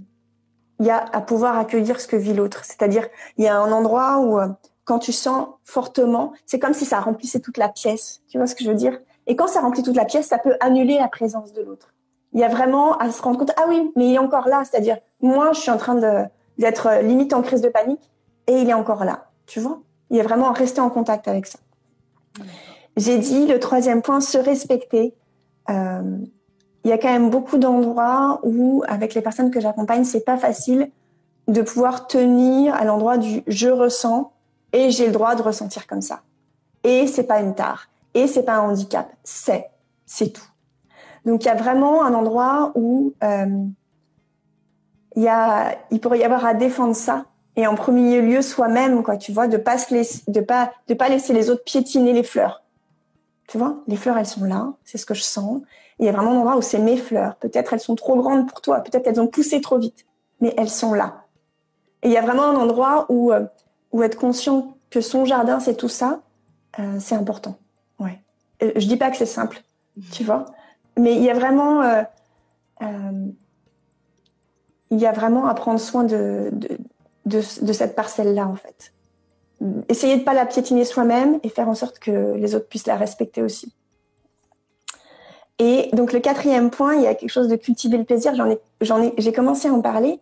[0.82, 2.64] il y a à pouvoir accueillir ce que vit l'autre.
[2.64, 3.06] C'est-à-dire,
[3.36, 4.48] il y a un endroit où, euh,
[4.84, 8.20] quand tu sens fortement, c'est comme si ça remplissait toute la pièce.
[8.28, 8.98] Tu vois ce que je veux dire?
[9.28, 11.94] Et quand ça remplit toute la pièce, ça peut annuler la présence de l'autre.
[12.32, 14.64] Il y a vraiment à se rendre compte, ah oui, mais il est encore là.
[14.64, 15.94] C'est-à-dire, moi, je suis en train
[16.58, 18.10] d'être euh, limite en crise de panique
[18.48, 19.30] et il est encore là.
[19.46, 19.78] Tu vois?
[20.10, 21.60] Il y a vraiment à rester en contact avec ça.
[22.96, 25.14] J'ai dit le troisième point, se respecter.
[25.70, 26.18] Euh,
[26.84, 30.36] il y a quand même beaucoup d'endroits où, avec les personnes que j'accompagne, c'est pas
[30.36, 30.90] facile
[31.48, 34.32] de pouvoir tenir à l'endroit du je ressens
[34.72, 36.20] et j'ai le droit de ressentir comme ça.
[36.84, 37.88] Et c'est pas une tare.
[38.14, 39.10] Et c'est pas un handicap.
[39.22, 39.70] C'est,
[40.06, 40.46] c'est tout.
[41.24, 43.64] Donc il y a vraiment un endroit où euh,
[45.14, 49.02] il y a, il pourrait y avoir à défendre ça et en premier lieu soi-même
[49.02, 52.12] quoi tu vois de pas se laisser, de pas de pas laisser les autres piétiner
[52.12, 52.62] les fleurs.
[53.48, 55.60] Tu vois les fleurs elles sont là c'est ce que je sens.
[55.98, 57.36] Il y a vraiment un endroit où c'est mes fleurs.
[57.36, 60.06] Peut-être elles sont trop grandes pour toi peut-être elles ont poussé trop vite
[60.40, 61.24] mais elles sont là.
[62.02, 63.44] Et il y a vraiment un endroit où euh,
[63.92, 66.20] où être conscient que son jardin c'est tout ça
[66.78, 67.58] euh, c'est important.
[67.98, 68.18] Ouais.
[68.62, 69.62] Euh, je dis pas que c'est simple
[70.10, 70.46] tu vois
[70.98, 71.82] mais il y a vraiment
[72.82, 73.28] euh,
[74.90, 76.78] il y a vraiment à prendre soin de, de,
[77.26, 78.92] de, cette parcelle-là, en fait.
[79.88, 82.96] Essayer de pas la piétiner soi-même et faire en sorte que les autres puissent la
[82.96, 83.72] respecter aussi.
[85.58, 88.34] Et donc le quatrième point, il y a quelque chose de cultiver le plaisir.
[88.34, 90.18] J'en ai, ai, j'ai commencé à en parler.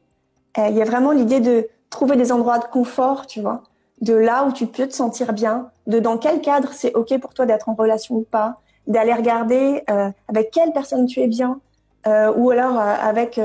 [0.59, 3.63] Euh, il y a vraiment l'idée de trouver des endroits de confort, tu vois,
[4.03, 7.33] de là où tu peux te sentir bien, de dans quel cadre c'est ok pour
[7.33, 11.61] toi d'être en relation ou pas, d'aller regarder euh, avec quelle personne tu es bien,
[12.07, 13.41] euh, ou alors avec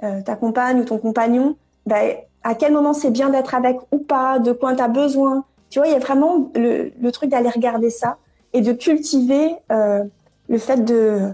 [0.00, 1.56] ta compagne ou ton compagnon,
[1.86, 5.44] ben, à quel moment c'est bien d'être avec ou pas, de quoi tu as besoin.
[5.70, 8.16] Tu vois, il y a vraiment le, le truc d'aller regarder ça
[8.52, 10.04] et de cultiver euh,
[10.48, 11.32] le fait de,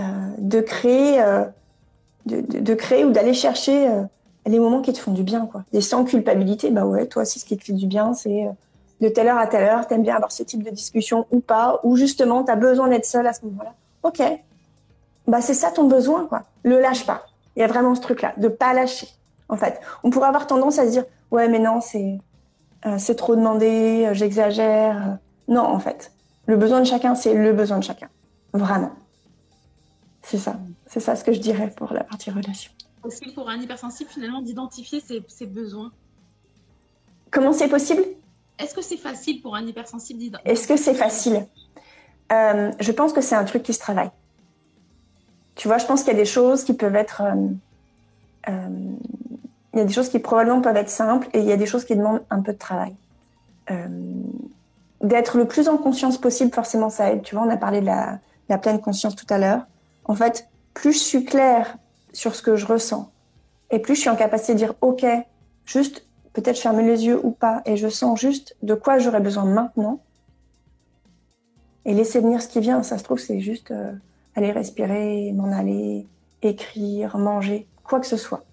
[0.00, 0.02] euh,
[0.38, 1.44] de créer, euh,
[2.26, 4.02] de, de, de, créer ou d'aller chercher euh,
[4.46, 5.64] les moments qui te font du bien, quoi.
[5.72, 8.48] Et sans culpabilité, bah ouais, toi aussi, ce qui te fait du bien, c'est
[9.00, 11.80] de telle heure à telle heure, t'aimes bien avoir ce type de discussion ou pas,
[11.82, 13.74] ou justement, t'as besoin d'être seul à ce moment-là.
[14.02, 14.22] Ok,
[15.26, 16.42] bah c'est ça ton besoin, quoi.
[16.62, 17.26] Le lâche pas.
[17.56, 19.08] Il y a vraiment ce truc-là, de pas lâcher.
[19.52, 22.18] En fait, on pourrait avoir tendance à se dire, ouais, mais non, c'est
[22.86, 25.18] euh, c'est trop demandé, euh, j'exagère.
[25.46, 26.10] Non, en fait,
[26.46, 28.08] le besoin de chacun, c'est le besoin de chacun,
[28.54, 28.92] vraiment.
[30.22, 32.72] C'est ça, c'est ça ce que je dirais pour la partie relation.
[33.04, 35.92] Aussi pour un hypersensible, finalement, d'identifier ses, ses besoins?
[37.30, 38.02] Comment c'est possible?
[38.58, 41.46] Est-ce que c'est facile pour un hypersensible d'identifier Est-ce que c'est facile?
[42.32, 44.10] Euh, Je pense que c'est un truc qui se travaille.
[45.56, 47.20] Tu vois, je pense qu'il y a des choses qui peuvent être.
[47.20, 47.48] Euh,
[48.48, 48.68] euh,
[49.72, 51.66] il y a des choses qui probablement peuvent être simples et il y a des
[51.66, 52.94] choses qui demandent un peu de travail.
[53.70, 53.88] Euh,
[55.02, 57.22] D'être le plus en conscience possible, forcément, ça aide.
[57.22, 58.20] Tu vois, on a parlé de la,
[58.58, 59.66] pleine conscience tout à l'heure.
[60.04, 61.76] En fait, plus je suis claire
[62.12, 63.10] sur ce que je ressens
[63.70, 65.04] et plus je suis en capacité de dire OK,
[65.64, 69.44] juste peut-être fermer les yeux ou pas et je sens juste de quoi j'aurais besoin
[69.44, 70.00] maintenant
[71.84, 72.82] et laisser venir ce qui vient.
[72.82, 73.70] Ça se trouve, c'est juste.
[73.70, 73.92] Euh,
[74.34, 76.06] aller respirer, m'en aller,
[76.42, 78.44] écrire, manger, quoi que ce soit.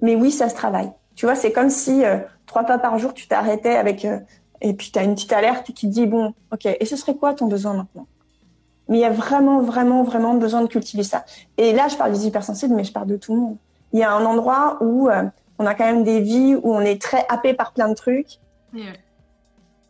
[0.00, 0.90] Mais oui, ça se travaille.
[1.14, 4.18] Tu vois, c'est comme si euh, trois pas par jour, tu t'arrêtais avec euh,
[4.60, 7.14] et puis tu as une petite alerte qui te dit bon, ok, et ce serait
[7.14, 8.06] quoi ton besoin maintenant?
[8.88, 11.24] Mais il y a vraiment, vraiment, vraiment besoin de cultiver ça.
[11.58, 13.56] Et là, je parle des hypersensibles, mais je parle de tout le monde.
[13.92, 15.24] Il y a un endroit où euh,
[15.58, 18.38] on a quand même des vies où on est très happé par plein de trucs.
[18.72, 18.92] Yeah.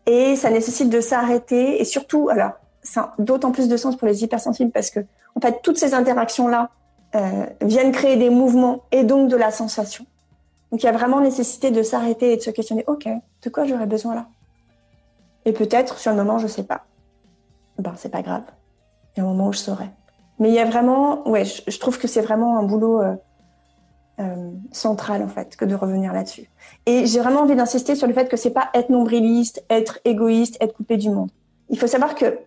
[0.06, 4.08] Et ça nécessite de s'arrêter et surtout, alors, ça a d'autant plus de sens pour
[4.08, 5.00] les hypersensibles parce que
[5.34, 6.70] en fait, toutes ces interactions-là
[7.14, 10.04] euh, viennent créer des mouvements et donc de la sensation.
[10.70, 13.08] Donc, il y a vraiment nécessité de s'arrêter et de se questionner, OK,
[13.42, 14.26] de quoi j'aurais besoin là?
[15.44, 16.84] Et peut-être, sur le moment, je sais pas.
[17.78, 18.42] Ben, c'est pas grave.
[19.16, 19.88] Il y a un moment où je saurai.
[20.38, 23.16] Mais il y a vraiment, ouais, je, je trouve que c'est vraiment un boulot euh,
[24.20, 26.50] euh, central, en fait, que de revenir là-dessus.
[26.86, 30.56] Et j'ai vraiment envie d'insister sur le fait que c'est pas être nombriliste, être égoïste,
[30.60, 31.30] être coupé du monde.
[31.70, 32.38] Il faut savoir que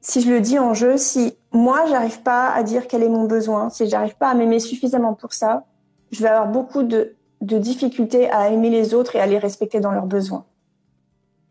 [0.00, 3.24] si je le dis en jeu, si moi j'arrive pas à dire quel est mon
[3.24, 5.64] besoin, si j'arrive pas à m'aimer suffisamment pour ça,
[6.10, 9.80] je vais avoir beaucoup de, de, difficultés à aimer les autres et à les respecter
[9.80, 10.44] dans leurs besoins.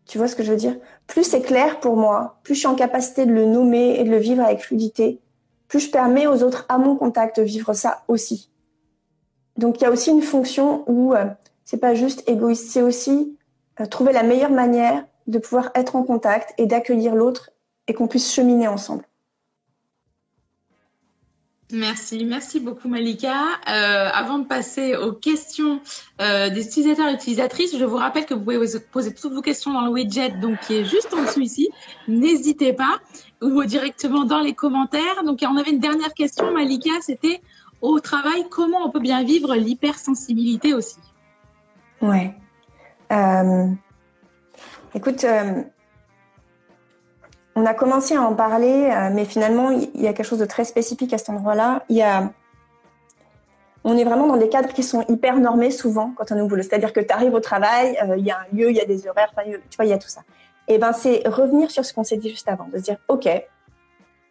[0.06, 0.76] Tu vois ce que je veux dire?
[1.06, 4.10] Plus c'est clair pour moi, plus je suis en capacité de le nommer et de
[4.10, 5.20] le vivre avec fluidité,
[5.68, 8.50] plus je permets aux autres à mon contact de vivre ça aussi.
[9.56, 11.24] Donc il y a aussi une fonction où euh,
[11.64, 13.38] c'est pas juste égoïste, c'est aussi
[13.80, 17.50] euh, trouver la meilleure manière de pouvoir être en contact et d'accueillir l'autre
[17.88, 19.04] et qu'on puisse cheminer ensemble.
[21.72, 23.32] Merci, merci beaucoup Malika.
[23.68, 25.80] Euh, avant de passer aux questions
[26.20, 28.58] euh, des utilisateurs et utilisatrices, je vous rappelle que vous pouvez
[28.92, 31.70] poser toutes vos questions dans le widget donc qui est juste en dessous ici.
[32.06, 32.98] N'hésitez pas
[33.40, 35.24] ou directement dans les commentaires.
[35.24, 37.40] Donc on avait une dernière question Malika, c'était
[37.80, 40.96] au travail comment on peut bien vivre l'hypersensibilité aussi?
[42.00, 42.34] Ouais.
[43.10, 43.68] Euh,
[44.94, 45.62] écoute, euh,
[47.56, 50.44] on a commencé à en parler, euh, mais finalement, il y a quelque chose de
[50.44, 51.84] très spécifique à cet endroit-là.
[51.88, 52.30] Il y a,
[53.84, 56.46] on est vraiment dans des cadres qui sont hyper normés souvent quand on est au
[56.46, 56.62] boulot.
[56.62, 58.86] C'est-à-dire que tu arrives au travail, euh, il y a un lieu, il y a
[58.86, 59.32] des horaires,
[59.70, 60.22] tu vois, il y a tout ça.
[60.66, 62.96] Et eh ben, c'est revenir sur ce qu'on s'est dit juste avant, de se dire,
[63.08, 63.24] OK,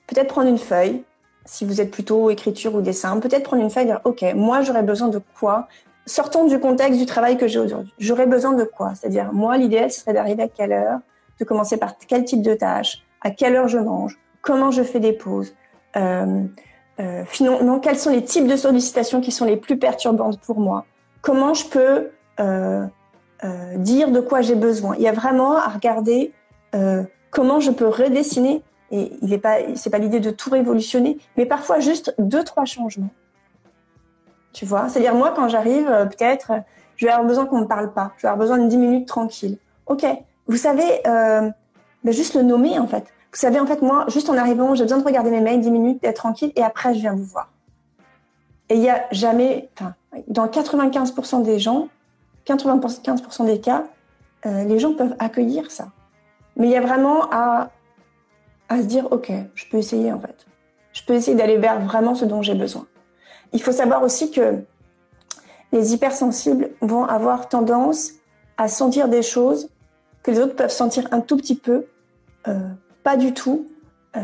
[0.08, 1.04] peut-être prendre une feuille,
[1.46, 4.62] si vous êtes plutôt écriture ou dessin, peut-être prendre une feuille et dire, OK, moi,
[4.62, 5.68] j'aurais besoin de quoi?
[6.08, 7.94] Sortons du contexte du travail que j'ai aujourd'hui.
[8.00, 8.94] J'aurais besoin de quoi?
[8.96, 11.00] C'est-à-dire, moi, l'idéal, ce serait d'arriver à quelle heure,
[11.40, 15.00] de commencer par quel type de tâche, à quelle heure je mange, comment je fais
[15.00, 15.56] des pauses,
[15.96, 16.44] euh,
[17.00, 20.86] euh, finalement, quels sont les types de sollicitations qui sont les plus perturbantes pour moi,
[21.22, 22.86] comment je peux euh,
[23.76, 24.96] dire de quoi j'ai besoin?
[24.98, 26.32] Il y a vraiment à regarder
[27.30, 28.62] comment je peux redessiner.
[28.92, 29.58] Et il n'est pas,
[29.92, 33.10] pas l'idée de tout révolutionner, mais parfois juste deux trois changements.
[34.52, 36.52] Tu vois, c'est-à-dire moi quand j'arrive, peut-être,
[36.96, 38.12] je vais avoir besoin qu'on me parle pas.
[38.18, 39.58] Je vais avoir besoin de 10 minutes tranquille.
[39.88, 40.06] Ok,
[40.46, 41.02] vous savez,
[42.04, 43.06] ben juste le nommer en fait.
[43.34, 45.72] Vous savez, en fait, moi, juste en arrivant, j'ai besoin de regarder mes mails 10
[45.72, 47.50] minutes, d'être tranquille, et après, je viens vous voir.
[48.70, 49.96] Et il y a jamais, enfin,
[50.28, 51.88] dans 95% des gens,
[52.46, 53.86] 95% des cas,
[54.46, 55.88] euh, les gens peuvent accueillir ça.
[56.58, 57.72] Mais il y a vraiment à,
[58.70, 60.46] à se dire, OK, je peux essayer en fait.
[60.92, 62.86] Je peux essayer d'aller vers vraiment ce dont j'ai besoin.
[63.52, 64.64] Il faut savoir aussi que
[65.72, 68.12] les hypersensibles vont avoir tendance
[68.58, 69.70] à sentir des choses
[70.22, 71.86] que les autres peuvent sentir un tout petit peu,
[73.04, 73.68] pas du tout,
[74.16, 74.22] euh,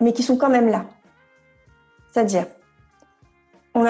[0.00, 0.86] mais qui sont quand même là.
[2.12, 2.46] C'est-à-dire,
[3.74, 3.84] on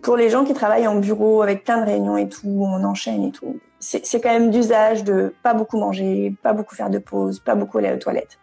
[0.00, 3.24] pour les gens qui travaillent en bureau avec plein de réunions et tout, on enchaîne
[3.24, 7.40] et tout, c'est quand même d'usage de pas beaucoup manger, pas beaucoup faire de pause,
[7.40, 8.38] pas beaucoup aller aux toilettes.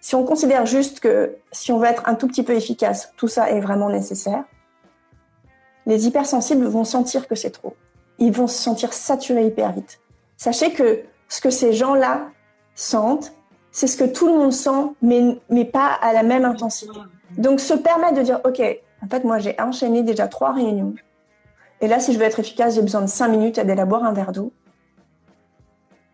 [0.00, 3.28] Si on considère juste que si on veut être un tout petit peu efficace, tout
[3.28, 4.44] ça est vraiment nécessaire,
[5.86, 7.74] les hypersensibles vont sentir que c'est trop.
[8.18, 10.00] Ils vont se sentir saturés hyper vite.
[10.36, 12.28] Sachez que ce que ces gens-là
[12.78, 13.32] sentent,
[13.72, 16.98] c'est ce que tout le monde sent, mais, mais pas à la même intensité.
[17.36, 20.94] Donc se permettre de dire, OK, en fait, moi, j'ai enchaîné déjà trois réunions.
[21.80, 24.04] Et là, si je veux être efficace, j'ai besoin de cinq minutes à d'aller boire
[24.04, 24.52] un verre d'eau.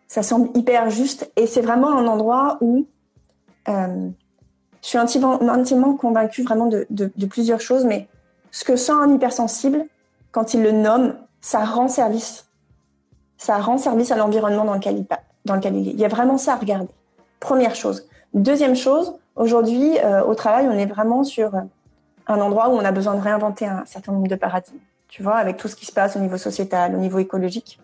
[0.08, 1.30] Ça semble hyper juste.
[1.36, 2.86] Et c'est vraiment un endroit où
[3.68, 4.08] euh,
[4.82, 7.84] je suis intimement, convaincue vraiment de, de, plusieurs choses.
[7.84, 8.08] Mais
[8.50, 9.86] ce que sent un hypersensible,
[10.32, 12.46] quand il le nomme, ça rend service.
[13.38, 15.06] Ça rend service à l'environnement dans lequel il,
[15.44, 15.92] dans il est.
[15.92, 16.92] Il y a vraiment ça à regarder.
[17.40, 18.08] Première chose.
[18.32, 21.52] Deuxième chose, aujourd'hui, euh, au travail, on est vraiment sur
[22.26, 24.78] un endroit où on a besoin de réinventer un certain nombre de paradigmes,
[25.08, 27.78] tu vois, avec tout ce qui se passe au niveau sociétal, au niveau écologique.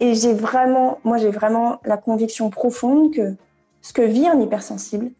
[0.00, 3.34] Et j'ai vraiment, moi, j'ai vraiment la conviction profonde que
[3.82, 5.10] ce que vit un hypersensible,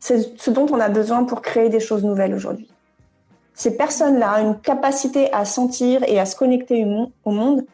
[0.00, 2.68] c'est ce dont on a besoin pour créer des choses nouvelles aujourd'hui.
[3.54, 6.86] Ces personnes-là ont une capacité à sentir et à se connecter
[7.24, 7.64] au monde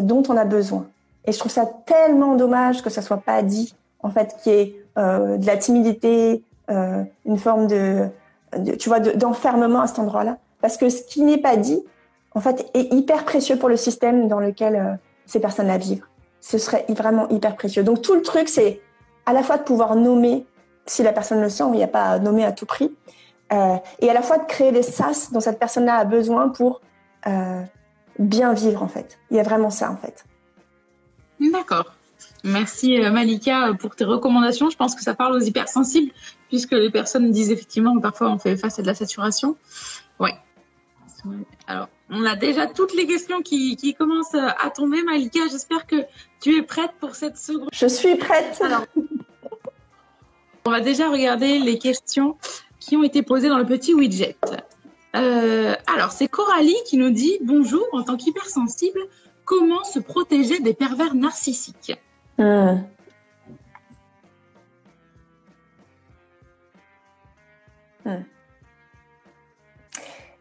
[0.00, 0.86] dont on a besoin.
[1.28, 4.56] Et je trouve ça tellement dommage que ça soit pas dit, en fait, qu'il y
[4.56, 8.08] ait euh, de la timidité, euh, une forme de,
[8.78, 10.38] tu vois, d'enfermement à cet endroit-là.
[10.62, 11.84] Parce que ce qui n'est pas dit,
[12.34, 14.94] en fait, est hyper précieux pour le système dans lequel euh,
[15.26, 16.06] ces personnes-là vivent.
[16.40, 17.82] Ce serait vraiment hyper précieux.
[17.82, 18.80] Donc tout le truc, c'est
[19.26, 20.46] à la fois de pouvoir nommer,
[20.86, 22.90] si la personne le sent, il n'y a pas à nommer à tout prix,
[23.52, 26.80] euh, et à la fois de créer des sas dont cette personne-là a besoin pour
[27.26, 27.62] euh,
[28.18, 29.18] bien vivre, en fait.
[29.30, 30.24] Il y a vraiment ça, en fait.
[31.40, 31.94] D'accord.
[32.44, 34.70] Merci Malika pour tes recommandations.
[34.70, 36.12] Je pense que ça parle aux hypersensibles
[36.48, 39.56] puisque les personnes disent effectivement que parfois on fait face à de la saturation.
[40.18, 40.30] Oui.
[41.66, 45.02] Alors, on a déjà toutes les questions qui, qui commencent à tomber.
[45.02, 45.96] Malika, j'espère que
[46.40, 47.68] tu es prête pour cette seconde.
[47.72, 48.60] Je suis prête.
[48.62, 48.84] Alors,
[50.64, 52.36] on va déjà regarder les questions
[52.78, 54.36] qui ont été posées dans le petit widget.
[55.16, 59.00] Euh, alors, c'est Coralie qui nous dit Bonjour, en tant qu'hypersensible,
[59.48, 61.98] comment se protéger des pervers narcissiques
[62.36, 62.74] mmh.
[68.04, 68.22] Hmm.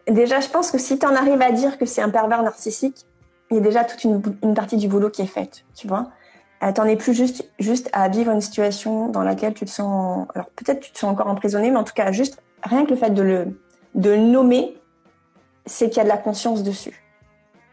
[0.09, 3.05] Déjà, je pense que si tu en arrives à dire que c'est un pervers narcissique,
[3.49, 6.11] il y a déjà toute une, partie du boulot qui est faite, tu vois.
[6.63, 10.27] Euh, T'en es plus juste, juste à vivre une situation dans laquelle tu te sens,
[10.35, 12.97] alors peut-être tu te sens encore emprisonné, mais en tout cas, juste rien que le
[12.97, 13.59] fait de le,
[13.95, 14.77] de le nommer,
[15.65, 17.06] c'est qu'il y a de la conscience dessus.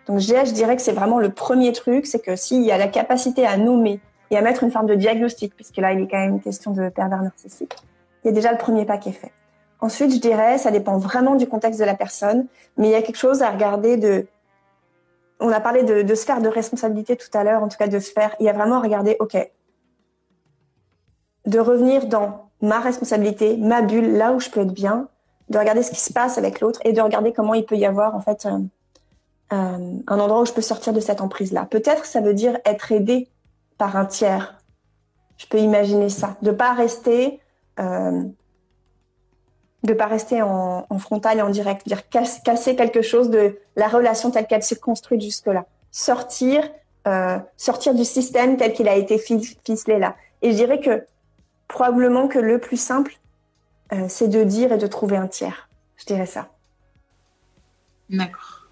[0.07, 2.89] Donc, je dirais que c'est vraiment le premier truc, c'est que s'il y a la
[2.89, 6.19] capacité à nommer et à mettre une forme de diagnostic, puisque là, il est quand
[6.19, 7.75] même question de pervers narcissique,
[8.23, 9.33] il y a déjà le premier pas qui est fait.
[9.81, 13.03] Ensuite, je dirais, ça dépend vraiment du contexte de la personne, mais il y a
[13.03, 14.27] quelque chose à regarder de.
[15.41, 17.99] On a parlé de, de sphère de responsabilité tout à l'heure, en tout cas de
[17.99, 18.35] sphère.
[18.41, 19.37] Il y a vraiment à regarder, ok,
[21.47, 25.09] de revenir dans ma responsabilité, ma bulle, là où je peux être bien,
[25.51, 27.85] de regarder ce qui se passe avec l'autre et de regarder comment il peut y
[27.85, 28.47] avoir en fait
[29.53, 31.67] euh, un endroit où je peux sortir de cette emprise-là.
[31.67, 33.29] Peut-être ça veut dire être aidé
[33.79, 34.59] par un tiers.
[35.37, 37.41] Je peux imaginer ça, de pas rester
[37.81, 38.23] euh,
[39.99, 44.31] pas rester en, en, frontal et en direct, dire casser quelque chose de la relation
[44.31, 45.67] telle qu'elle s'est construite jusque-là.
[45.91, 46.63] Sortir
[47.07, 50.17] euh, sortir du système tel qu'il a été ficelé là.
[50.41, 51.05] Et je dirais que
[51.69, 53.21] probablement que le plus simple,
[53.93, 55.69] euh, c'est de dire et de trouver un tiers.
[55.97, 56.49] Je dirais ça.
[58.09, 58.64] D'accord.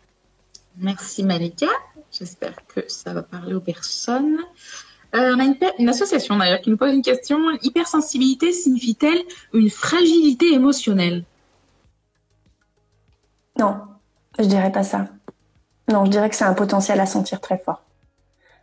[0.83, 1.69] Merci Malika.
[2.11, 4.39] J'espère que ça va parler aux personnes.
[5.15, 5.45] Euh, on a
[5.79, 7.39] une, association d'ailleurs qui nous pose une question.
[7.63, 11.25] Hypersensibilité signifie-t-elle une fragilité émotionnelle?
[13.59, 13.77] Non,
[14.39, 15.09] je dirais pas ça.
[15.89, 17.83] Non, je dirais que c'est un potentiel à sentir très fort.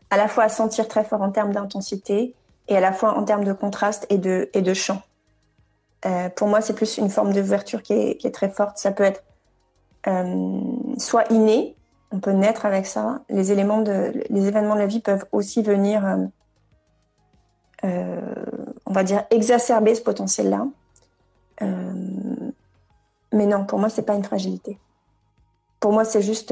[0.09, 2.33] À la fois à sentir très fort en termes d'intensité
[2.67, 5.01] et à la fois en termes de contraste et de, et de champ.
[6.05, 8.77] Euh, pour moi, c'est plus une forme d'ouverture qui est, qui est très forte.
[8.77, 9.23] Ça peut être
[10.07, 10.61] euh,
[10.97, 11.75] soit inné,
[12.11, 13.21] on peut naître avec ça.
[13.29, 16.25] Les éléments les événements de la vie peuvent aussi venir, euh,
[17.85, 18.45] euh
[18.85, 20.67] on va dire, exacerber ce potentiel-là.
[21.61, 22.51] Euh,
[23.31, 24.79] mais non, pour moi, c'est pas une fragilité.
[25.79, 26.51] Pour moi, c'est juste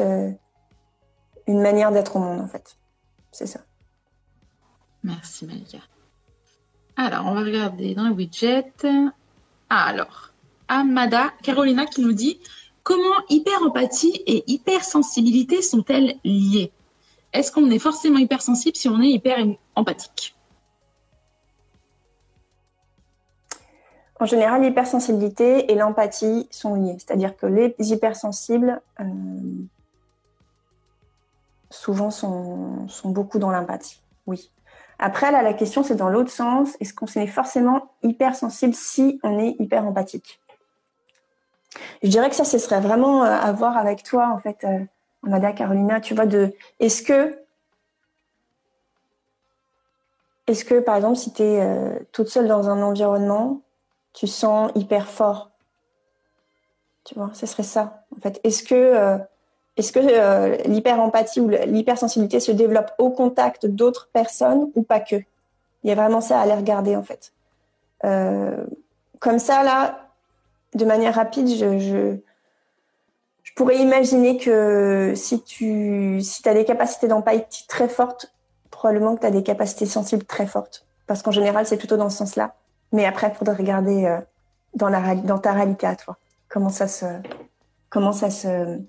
[1.47, 2.77] une manière d'être au monde, en fait.
[3.31, 3.61] C'est ça.
[5.03, 5.79] Merci, Malika.
[6.95, 8.73] Alors, on va regarder dans le widget.
[9.69, 10.33] Ah, alors,
[10.67, 12.39] Amada, Carolina qui nous dit
[12.87, 16.71] Comment hyper-empathie et hypersensibilité sont-elles liées?
[17.33, 20.37] Est-ce qu'on est forcément hypersensible si on est hyper-empathique?
[24.21, 26.95] En général, l'hypersensibilité et l'empathie sont liées.
[26.97, 29.03] C'est-à-dire que les hypersensibles, euh,
[31.69, 34.01] souvent, sont, beaucoup dans l'empathie.
[34.27, 34.49] Oui.
[34.97, 36.77] Après, là, la question, c'est dans l'autre sens.
[36.79, 40.39] Est-ce qu'on est forcément hypersensible si on est hyper empathique
[42.03, 44.79] je dirais que ça, ce serait vraiment euh, à voir avec toi, en fait, euh,
[45.25, 47.37] Amada, Carolina, tu vois, de est-ce que,
[50.47, 53.61] est-ce que, par exemple, si tu es euh, toute seule dans un environnement,
[54.13, 55.51] tu sens hyper fort?
[57.03, 58.39] Tu vois, ce serait ça, en fait.
[58.43, 59.19] Est-ce que,
[59.77, 65.15] est-ce que l'hyper-empathie ou l'hypersensibilité se développe au contact d'autres personnes ou pas que?
[65.83, 67.31] Il y a vraiment ça à aller regarder, en fait.
[68.01, 70.06] comme ça, là,
[70.77, 77.65] de manière rapide, je, je, pourrais imaginer que si tu si as des capacités d'empathie
[77.67, 78.33] très fortes,
[78.69, 80.85] probablement que tu as des capacités sensibles très fortes.
[81.07, 82.55] Parce qu'en général, c'est plutôt dans ce sens-là.
[82.91, 84.19] Mais après, il faudrait regarder euh,
[84.75, 86.17] dans, la, dans ta réalité à toi.
[86.49, 87.05] Comment ça se,
[87.89, 88.79] comment ça se,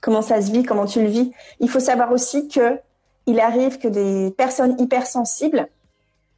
[0.00, 1.32] comment ça se vit, comment tu le vis.
[1.60, 2.80] Il faut savoir aussi que
[3.26, 5.68] il arrive que des personnes hypersensibles,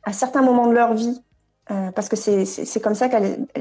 [0.04, 1.20] à certains moments de leur vie,
[1.70, 3.16] euh, parce que c'est comme ça que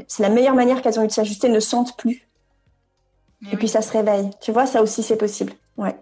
[0.06, 2.22] c'est la meilleure manière qu'elles ont eu de s'ajuster, ne sentent plus.
[3.52, 4.30] Et puis ça se réveille.
[4.40, 5.52] Tu vois, ça aussi c'est possible.
[5.76, 5.96] Ouais.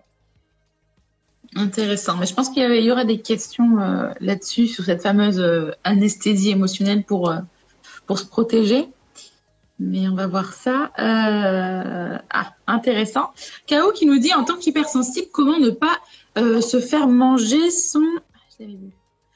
[1.56, 2.16] Intéressant.
[2.16, 6.50] Mais je pense qu'il y, aura des questions euh, là-dessus, sur cette fameuse euh, anesthésie
[6.50, 7.32] émotionnelle pour,
[8.06, 8.88] pour se protéger.
[9.78, 10.90] Mais on va voir ça.
[10.96, 13.30] Ah, intéressant.
[13.66, 13.92] K.O.
[13.92, 15.98] qui nous dit en tant qu'hypersensible, comment ne pas
[16.36, 18.04] se faire manger son,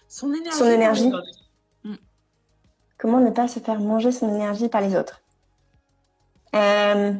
[0.08, 0.58] son énergie.
[0.58, 1.10] Son énergie.
[2.98, 5.22] Comment ne pas se faire manger son énergie par les autres?
[6.54, 7.12] Euh,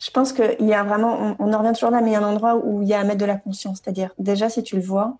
[0.00, 2.20] Je pense qu'il y a vraiment, on, en revient toujours là, mais il y a
[2.20, 3.80] un endroit où il y a à mettre de la conscience.
[3.82, 5.18] C'est-à-dire, déjà, si tu le vois,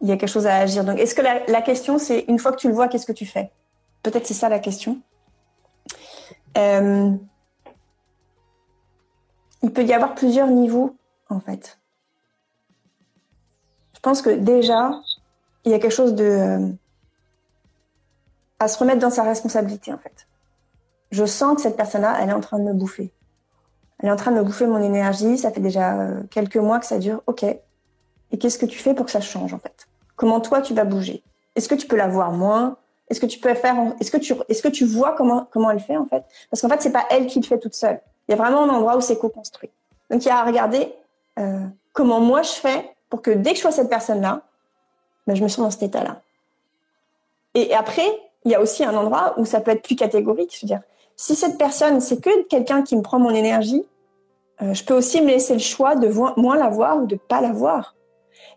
[0.00, 0.82] il y a quelque chose à agir.
[0.82, 3.26] Donc, est-ce que la, question, c'est une fois que tu le vois, qu'est-ce que tu
[3.26, 3.50] fais?
[4.02, 4.98] Peut-être c'est ça la question.
[6.56, 7.12] Euh,
[9.62, 10.96] il peut y avoir plusieurs niveaux,
[11.28, 11.77] en fait.
[14.08, 15.02] Pense que déjà,
[15.66, 16.24] il y a quelque chose de.
[16.24, 16.68] Euh,
[18.58, 20.26] à se remettre dans sa responsabilité, en fait.
[21.10, 23.12] Je sens que cette personne-là, elle est en train de me bouffer.
[23.98, 25.36] Elle est en train de me bouffer mon énergie.
[25.36, 27.20] Ça fait déjà euh, quelques mois que ça dure.
[27.26, 27.42] OK.
[27.42, 29.86] Et qu'est-ce que tu fais pour que ça change, en fait?
[30.16, 31.22] Comment toi, tu vas bouger?
[31.54, 32.78] Est-ce que tu peux la voir moins?
[33.10, 35.80] Est-ce que tu peux faire Est-ce que tu est-ce que tu vois comment comment elle
[35.80, 36.24] fait en fait?
[36.50, 38.00] Parce qu'en fait, c'est pas elle qui le fait toute seule.
[38.26, 39.68] Il y a vraiment un endroit où c'est co-construit.
[40.10, 40.94] Donc il y a à regarder
[41.38, 44.42] euh, comment moi je fais pour que dès que je vois cette personne-là,
[45.26, 46.22] ben, je me sens dans cet état-là.
[47.54, 48.08] Et après,
[48.44, 50.54] il y a aussi un endroit où ça peut être plus catégorique.
[50.54, 50.80] Je veux dire,
[51.16, 53.84] si cette personne, c'est que quelqu'un qui me prend mon énergie,
[54.62, 57.40] euh, je peux aussi me laisser le choix de moins la voir ou de pas
[57.40, 57.94] la voir.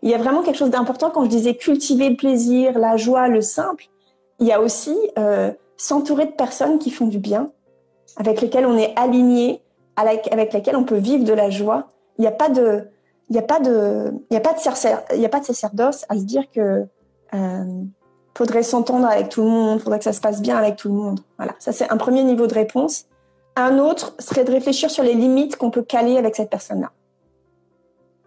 [0.02, 3.28] Il y a vraiment quelque chose d'important quand je disais cultiver le plaisir, la joie,
[3.28, 3.86] le simple.
[4.40, 7.50] Il y a aussi euh, s'entourer de personnes qui font du bien,
[8.16, 9.60] avec lesquelles on est aligné,
[9.96, 11.88] avec lesquelles on peut vivre de la joie.
[12.18, 12.88] Il n'y a pas de,
[13.28, 14.58] il n'y a pas de, il a pas de,
[15.16, 16.86] il a pas de sacerdoce à se dire que
[17.34, 17.64] euh,
[18.36, 20.94] faudrait s'entendre avec tout le monde, faudrait que ça se passe bien avec tout le
[20.94, 21.20] monde.
[21.38, 23.06] Voilà, ça c'est un premier niveau de réponse.
[23.56, 26.90] Un autre serait de réfléchir sur les limites qu'on peut caler avec cette personne-là.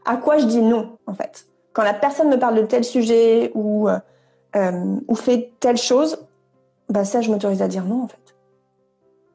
[0.05, 1.47] À quoi je dis non, en fait?
[1.73, 6.17] Quand la personne me parle de tel sujet ou euh, ou fait telle chose,
[6.89, 8.35] bah ça je m'autorise à dire non, en fait.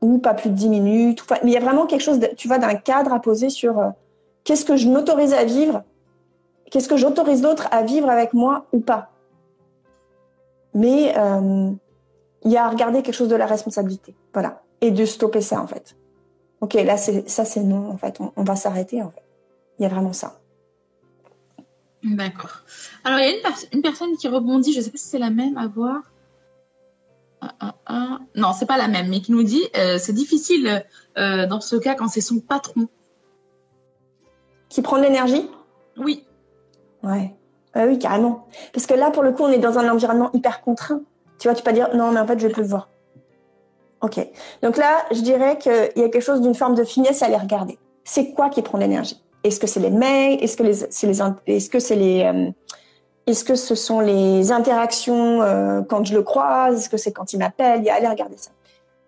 [0.01, 1.25] ou pas plus de 10 minutes.
[1.31, 3.91] mais il y a vraiment quelque chose, tu vois, d'un cadre à poser sur euh,
[4.51, 5.85] qu'est-ce que je m'autorise à vivre,
[6.73, 9.13] qu'est-ce que j'autorise l'autre à vivre avec moi ou pas?
[10.75, 11.71] Mais euh,
[12.43, 15.63] il y a à regarder quelque chose de la responsabilité, voilà, et de stopper ça
[15.63, 15.97] en fait.
[16.61, 19.23] Ok, là ça c'est non en fait, on, va s'arrêter en fait.
[19.79, 20.41] Il y a vraiment ça.
[22.03, 22.65] D'accord.
[23.05, 25.31] Alors il y a une, personne qui rebondit, je ne sais pas si c'est la
[25.31, 26.03] même à voir.
[27.41, 28.19] Ah, ah, ah.
[28.35, 30.85] Non, c'est pas la même, mais qui nous dit euh, c'est difficile
[31.19, 32.89] euh, dans ce cas quand c'est son patron.
[34.71, 35.51] Qui prend de l'énergie
[35.99, 36.25] Oui.
[37.03, 37.35] Ouais.
[37.77, 38.47] oui, carrément.
[38.73, 41.03] Parce que là, pour le coup, on est dans un environnement hyper contraint.
[41.39, 42.89] Tu vois, tu peux pas dire non, mais en fait, je vais plus le voir.
[44.01, 44.19] Ok.
[44.63, 47.37] Donc là, je dirais qu'il y a quelque chose d'une forme de finesse à aller
[47.37, 47.79] regarder.
[48.05, 49.23] C'est quoi qui prend de l'énergie?
[49.43, 50.43] Est-ce que c'est les mails?
[50.43, 52.51] Est-ce que c'est les, est-ce que c'est les, euh,
[53.27, 56.79] est-ce que ce sont les interactions euh, quand je le croise?
[56.79, 57.89] Est-ce que c'est quand il m'appelle?
[57.89, 58.51] Allez regarder ça.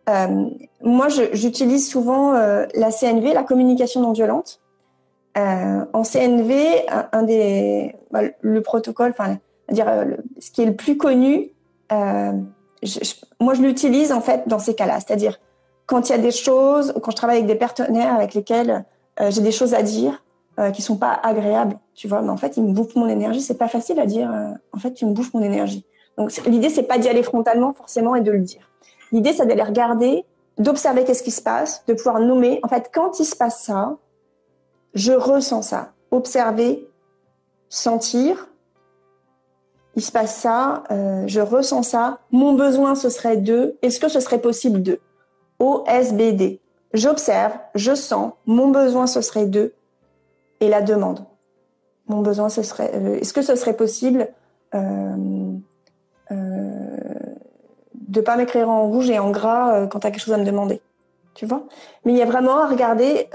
[0.08, 0.46] Euh,
[0.82, 4.61] moi, j'utilise souvent la CNV, la communication non violente.
[5.36, 9.38] En CNV, un, des, bah, le protocole, enfin,
[9.70, 9.86] dire
[10.38, 11.50] ce qui est le plus connu,
[11.90, 15.38] moi je l'utilise en fait dans ces cas-là, c'est-à-dire
[15.86, 18.84] quand il y a des choses, quand je travaille avec des partenaires avec lesquels
[19.30, 20.22] j'ai des choses à dire,
[20.58, 22.20] euh, qui sont pas agréables, tu vois.
[22.20, 23.40] Mais en fait, ils me bouffent mon énergie.
[23.40, 24.30] C'est pas facile à dire.
[24.30, 25.86] Euh, en fait, tu me bouffes mon énergie.
[26.18, 28.70] Donc l'idée, c'est pas d'y aller frontalement forcément et de le dire.
[29.12, 30.26] L'idée, c'est d'aller regarder,
[30.58, 32.60] d'observer qu'est-ce qui se passe, de pouvoir nommer.
[32.62, 33.96] En fait, quand il se passe ça,
[34.94, 35.92] je ressens ça.
[36.10, 36.88] Observer,
[37.68, 38.48] sentir.
[39.94, 42.18] Il se passe ça, euh, je ressens ça.
[42.30, 43.76] Mon besoin, ce serait de.
[43.82, 45.00] Est-ce que ce serait possible de?
[45.58, 46.60] OSBD.
[46.94, 48.32] J'observe, je sens.
[48.46, 49.74] Mon besoin, ce serait de
[50.60, 51.24] et la demande.
[52.06, 54.28] Mon besoin, ce serait, euh, est-ce que ce serait possible
[54.74, 55.52] euh,
[56.30, 56.96] euh,
[57.94, 60.38] de pas m'écrire en rouge et en gras euh, quand tu as quelque chose à
[60.38, 60.80] me demander,
[61.34, 61.64] tu vois?
[62.04, 63.28] Mais il y a vraiment à regarder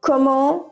[0.00, 0.67] comment,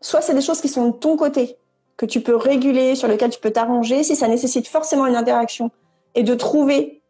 [0.00, 1.56] soit c'est des choses qui sont de ton côté
[1.96, 5.70] que tu peux réguler, sur lesquelles tu peux t'arranger, si ça nécessite forcément une interaction
[6.14, 7.02] et de trouver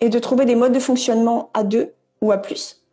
[0.00, 2.86] et de trouver des modes de fonctionnement à deux ou à plus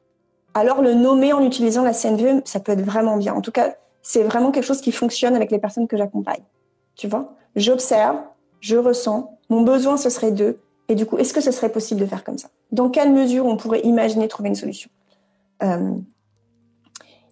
[0.54, 3.34] alors le nommer en utilisant la CNV, ça peut être vraiment bien.
[3.34, 6.44] En tout cas, c'est vraiment quelque chose qui fonctionne avec les personnes que j'accompagne.
[6.96, 7.34] Tu vois?
[7.56, 8.18] J'observe,
[8.60, 10.60] je ressens, mon besoin ce serait d'eux,
[10.90, 12.50] et du coup, est-ce que ce serait possible de faire comme ça?
[12.72, 14.90] Dans quelle mesure on pourrait imaginer trouver une solution?
[15.64, 15.92] Euh,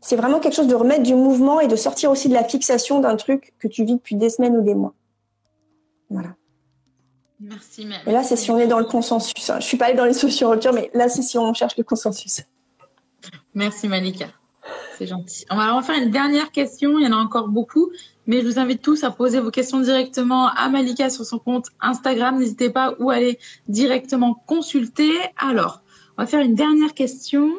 [0.02, 3.00] C'est vraiment quelque chose de remettre du mouvement et de sortir aussi de la fixation
[3.00, 4.96] d'un truc que tu vis depuis des semaines ou des mois.
[6.10, 6.36] Voilà.
[7.40, 7.88] Merci.
[8.06, 9.50] Et là, c'est si on est dans le consensus.
[9.50, 9.60] Hein.
[9.60, 11.84] Je suis pas allée dans les solutions rupture, mais là, c'est si on cherche le
[11.84, 12.42] consensus.
[13.54, 14.28] Merci Malika.
[14.98, 15.46] C'est gentil.
[15.50, 17.00] On va en faire une dernière question.
[17.00, 17.92] Il y en a encore beaucoup,
[18.28, 21.68] mais je vous invite tous à poser vos questions directement à Malika sur son compte
[21.80, 22.38] Instagram.
[22.38, 25.12] N'hésitez pas ou aller directement consulter.
[25.38, 25.82] Alors,
[26.18, 27.50] on va faire une dernière question.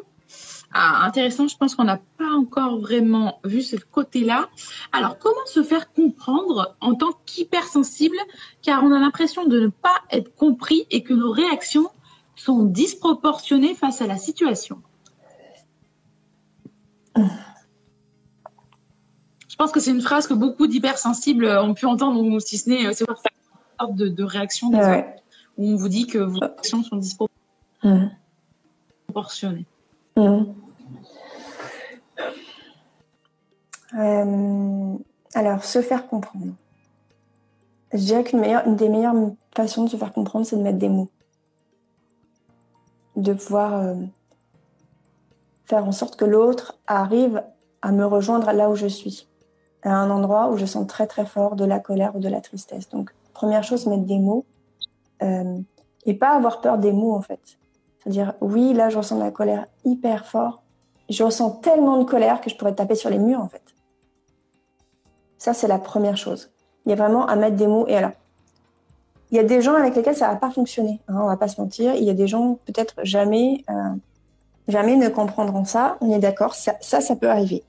[0.75, 4.49] Ah, intéressant, je pense qu'on n'a pas encore vraiment vu ce côté-là.
[4.91, 8.15] Alors, comment se faire comprendre en tant qu'hypersensible?
[8.63, 11.89] Car on a l'impression de ne pas être compris et que nos réactions
[12.35, 14.81] sont disproportionnées face à la situation.
[19.47, 22.71] Je pense que c'est une phrase que beaucoup d'hypersensibles ont pu entendre, ou si ce
[22.71, 23.15] n'est, c'est une
[23.79, 24.71] sorte de, de réaction
[25.57, 29.67] où on vous dit que vos réactions sont disproportionnées.
[30.17, 30.62] Mmh.
[33.97, 34.95] Euh,
[35.35, 36.53] alors, se faire comprendre.
[37.91, 39.15] Je dirais qu'une une des meilleures
[39.55, 41.09] façons de se faire comprendre, c'est de mettre des mots.
[43.15, 43.95] De pouvoir euh,
[45.65, 47.43] faire en sorte que l'autre arrive
[47.81, 49.27] à me rejoindre là où je suis,
[49.83, 52.41] à un endroit où je sens très très fort de la colère ou de la
[52.41, 52.89] tristesse.
[52.89, 54.45] Donc, première chose, mettre des mots
[55.21, 55.59] euh,
[56.05, 57.59] et pas avoir peur des mots en fait.
[57.99, 60.61] C'est-à-dire, oui, là, je ressens de la colère hyper fort.
[61.09, 63.72] Je ressens tellement de colère que je pourrais taper sur les murs en fait.
[65.43, 66.51] Ça, c'est la première chose.
[66.85, 67.85] Il y a vraiment à mettre des mots.
[67.89, 68.11] Et alors,
[69.29, 71.01] il y a des gens avec lesquels ça va pas fonctionner.
[71.09, 71.95] Hein, on va pas se mentir.
[71.95, 73.89] Il y a des gens peut-être jamais, euh,
[74.69, 75.97] jamais ne comprendront ça.
[75.99, 76.55] On est d'accord.
[76.55, 77.61] Ça, ça, peut arriver.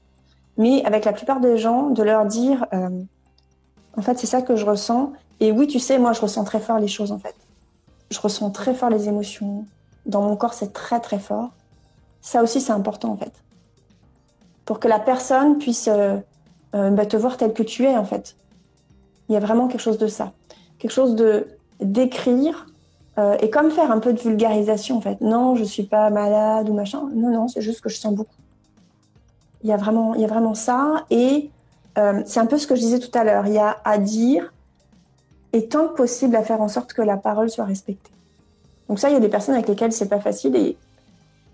[0.56, 3.02] Mais avec la plupart des gens, de leur dire, euh,
[3.96, 5.12] en fait, c'est ça que je ressens.
[5.40, 7.34] Et oui, tu sais, moi, je ressens très fort les choses, en fait.
[8.12, 9.66] Je ressens très fort les émotions.
[10.06, 11.50] Dans mon corps, c'est très, très fort.
[12.20, 13.32] Ça aussi, c'est important, en fait.
[14.64, 16.18] Pour que la personne puisse euh,
[16.74, 18.36] euh, bah, te voir tel que tu es, en fait.
[19.28, 20.32] Il y a vraiment quelque chose de ça.
[20.78, 21.48] Quelque chose de
[21.80, 22.66] d'écrire
[23.40, 25.20] et comme faire un peu de vulgarisation, en fait.
[25.20, 27.02] Non, je suis pas malade ou machin.
[27.14, 28.34] Non, non, c'est juste que je sens beaucoup.
[29.62, 31.04] Il y a vraiment, il y a vraiment ça.
[31.10, 31.50] Et
[31.98, 33.46] euh, c'est un peu ce que je disais tout à l'heure.
[33.46, 34.52] Il y a à dire
[35.52, 38.10] et tant que possible à faire en sorte que la parole soit respectée.
[38.88, 40.76] Donc ça, il y a des personnes avec lesquelles c'est pas facile et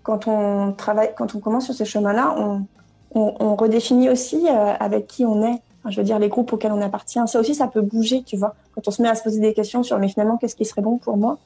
[0.03, 2.65] quand on travaille, quand on commence sur ces chemins-là, on,
[3.13, 5.61] on, redéfinit aussi euh, avec qui on est.
[5.89, 7.19] je veux dire, les groupes auxquels on appartient.
[7.25, 8.55] Ça aussi, ça peut bouger, tu vois.
[8.73, 10.81] Quand on se met à se poser des questions sur, mais finalement, qu'est-ce qui serait
[10.81, 11.37] bon pour moi?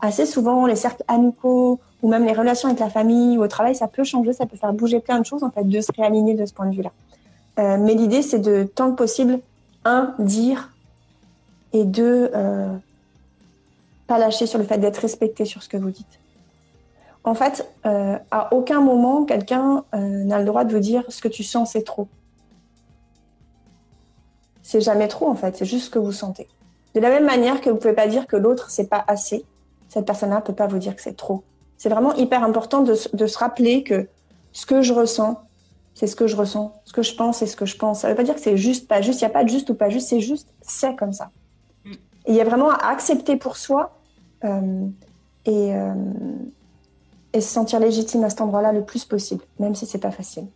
[0.00, 3.74] Assez souvent, les cercles amicaux ou même les relations avec la famille ou au travail,
[3.74, 6.34] ça peut changer, ça peut faire bouger plein de choses, en fait, de se réaligner
[6.34, 6.92] de ce point de vue-là.
[7.58, 9.40] Euh, mais l'idée, c'est de, tant que possible,
[9.84, 10.72] un, dire,
[11.72, 12.74] et deux, euh,
[14.06, 16.18] pas lâcher sur le fait d'être respecté sur ce que vous dites.
[17.24, 21.20] En fait, euh, à aucun moment, quelqu'un euh, n'a le droit de vous dire ce
[21.20, 22.08] que tu sens, c'est trop.
[24.62, 26.48] C'est jamais trop, en fait, c'est juste ce que vous sentez.
[26.94, 29.44] De la même manière que vous pouvez pas dire que l'autre, c'est pas assez,
[29.88, 31.44] cette personne-là peut pas vous dire que c'est trop.
[31.76, 34.08] C'est vraiment hyper important de, se rappeler que
[34.52, 35.42] ce que je ressens,
[35.94, 36.74] c'est ce que je ressens.
[36.84, 38.00] Ce que je pense, c'est ce que je pense.
[38.00, 39.20] Ça veut pas dire que c'est juste, pas juste.
[39.20, 40.08] Il n'y a pas de juste ou pas juste.
[40.08, 41.30] C'est juste, c'est comme ça.
[41.84, 41.92] Mm.
[42.28, 43.98] il y a vraiment à accepter pour soi
[44.44, 44.86] euh,
[45.46, 45.74] et,
[47.32, 50.46] et se sentir légitime à cet endroit-là le plus possible, même si c'est pas facile.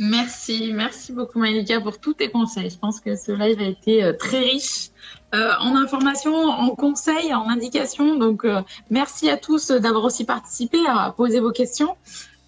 [0.00, 2.70] Merci, merci beaucoup Malika pour tous tes conseils.
[2.70, 4.90] Je pense que ce live a été euh, très riche
[5.34, 8.14] euh, en informations, en conseils, en indications.
[8.14, 11.96] Donc euh, merci à tous d'avoir aussi participé, à poser vos questions.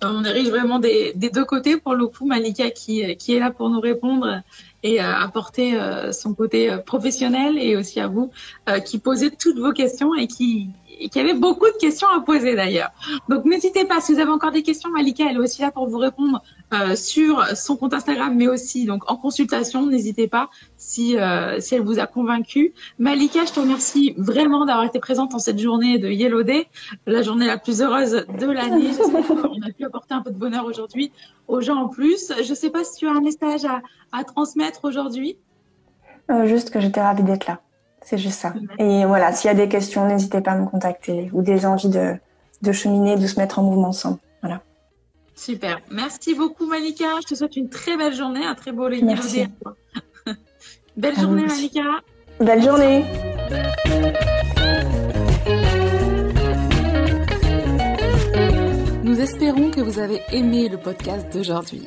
[0.00, 2.24] on est riche vraiment des, deux côtés pour le coup.
[2.24, 4.42] Malika qui, qui est là pour nous répondre
[4.84, 5.78] et apporter
[6.12, 8.30] son côté professionnel et aussi à vous
[8.86, 10.70] qui posez toutes vos questions et qui,
[11.00, 12.90] et qu'il y avait beaucoup de questions à poser d'ailleurs.
[13.28, 15.88] Donc n'hésitez pas, si vous avez encore des questions, Malika, elle est aussi là pour
[15.88, 16.42] vous répondre
[16.72, 19.86] euh, sur son compte Instagram, mais aussi donc en consultation.
[19.86, 22.74] N'hésitez pas si, euh, si elle vous a convaincu.
[22.98, 26.66] Malika, je te remercie vraiment d'avoir été présente en cette journée de Yellow Day,
[27.06, 28.90] la journée la plus heureuse de l'année.
[29.00, 31.12] Qu'on a pu apporter un peu de bonheur aujourd'hui
[31.48, 32.32] aux gens en plus.
[32.42, 33.80] Je ne sais pas si tu as un message à,
[34.12, 35.36] à transmettre aujourd'hui.
[36.30, 37.60] Euh, juste que j'étais ravie d'être là.
[38.02, 38.54] C'est juste ça.
[38.78, 41.90] Et voilà, s'il y a des questions, n'hésitez pas à me contacter ou des envies
[41.90, 42.14] de,
[42.62, 44.18] de cheminer, de se mettre en mouvement ensemble.
[44.42, 44.62] Voilà.
[45.34, 45.80] Super.
[45.90, 47.06] Merci beaucoup, Malika.
[47.22, 49.46] Je te souhaite une très belle journée, un très beau Merci.
[50.96, 51.82] belle journée, Malika.
[52.40, 53.04] Belle journée.
[59.04, 61.86] Nous espérons que vous avez aimé le podcast d'aujourd'hui.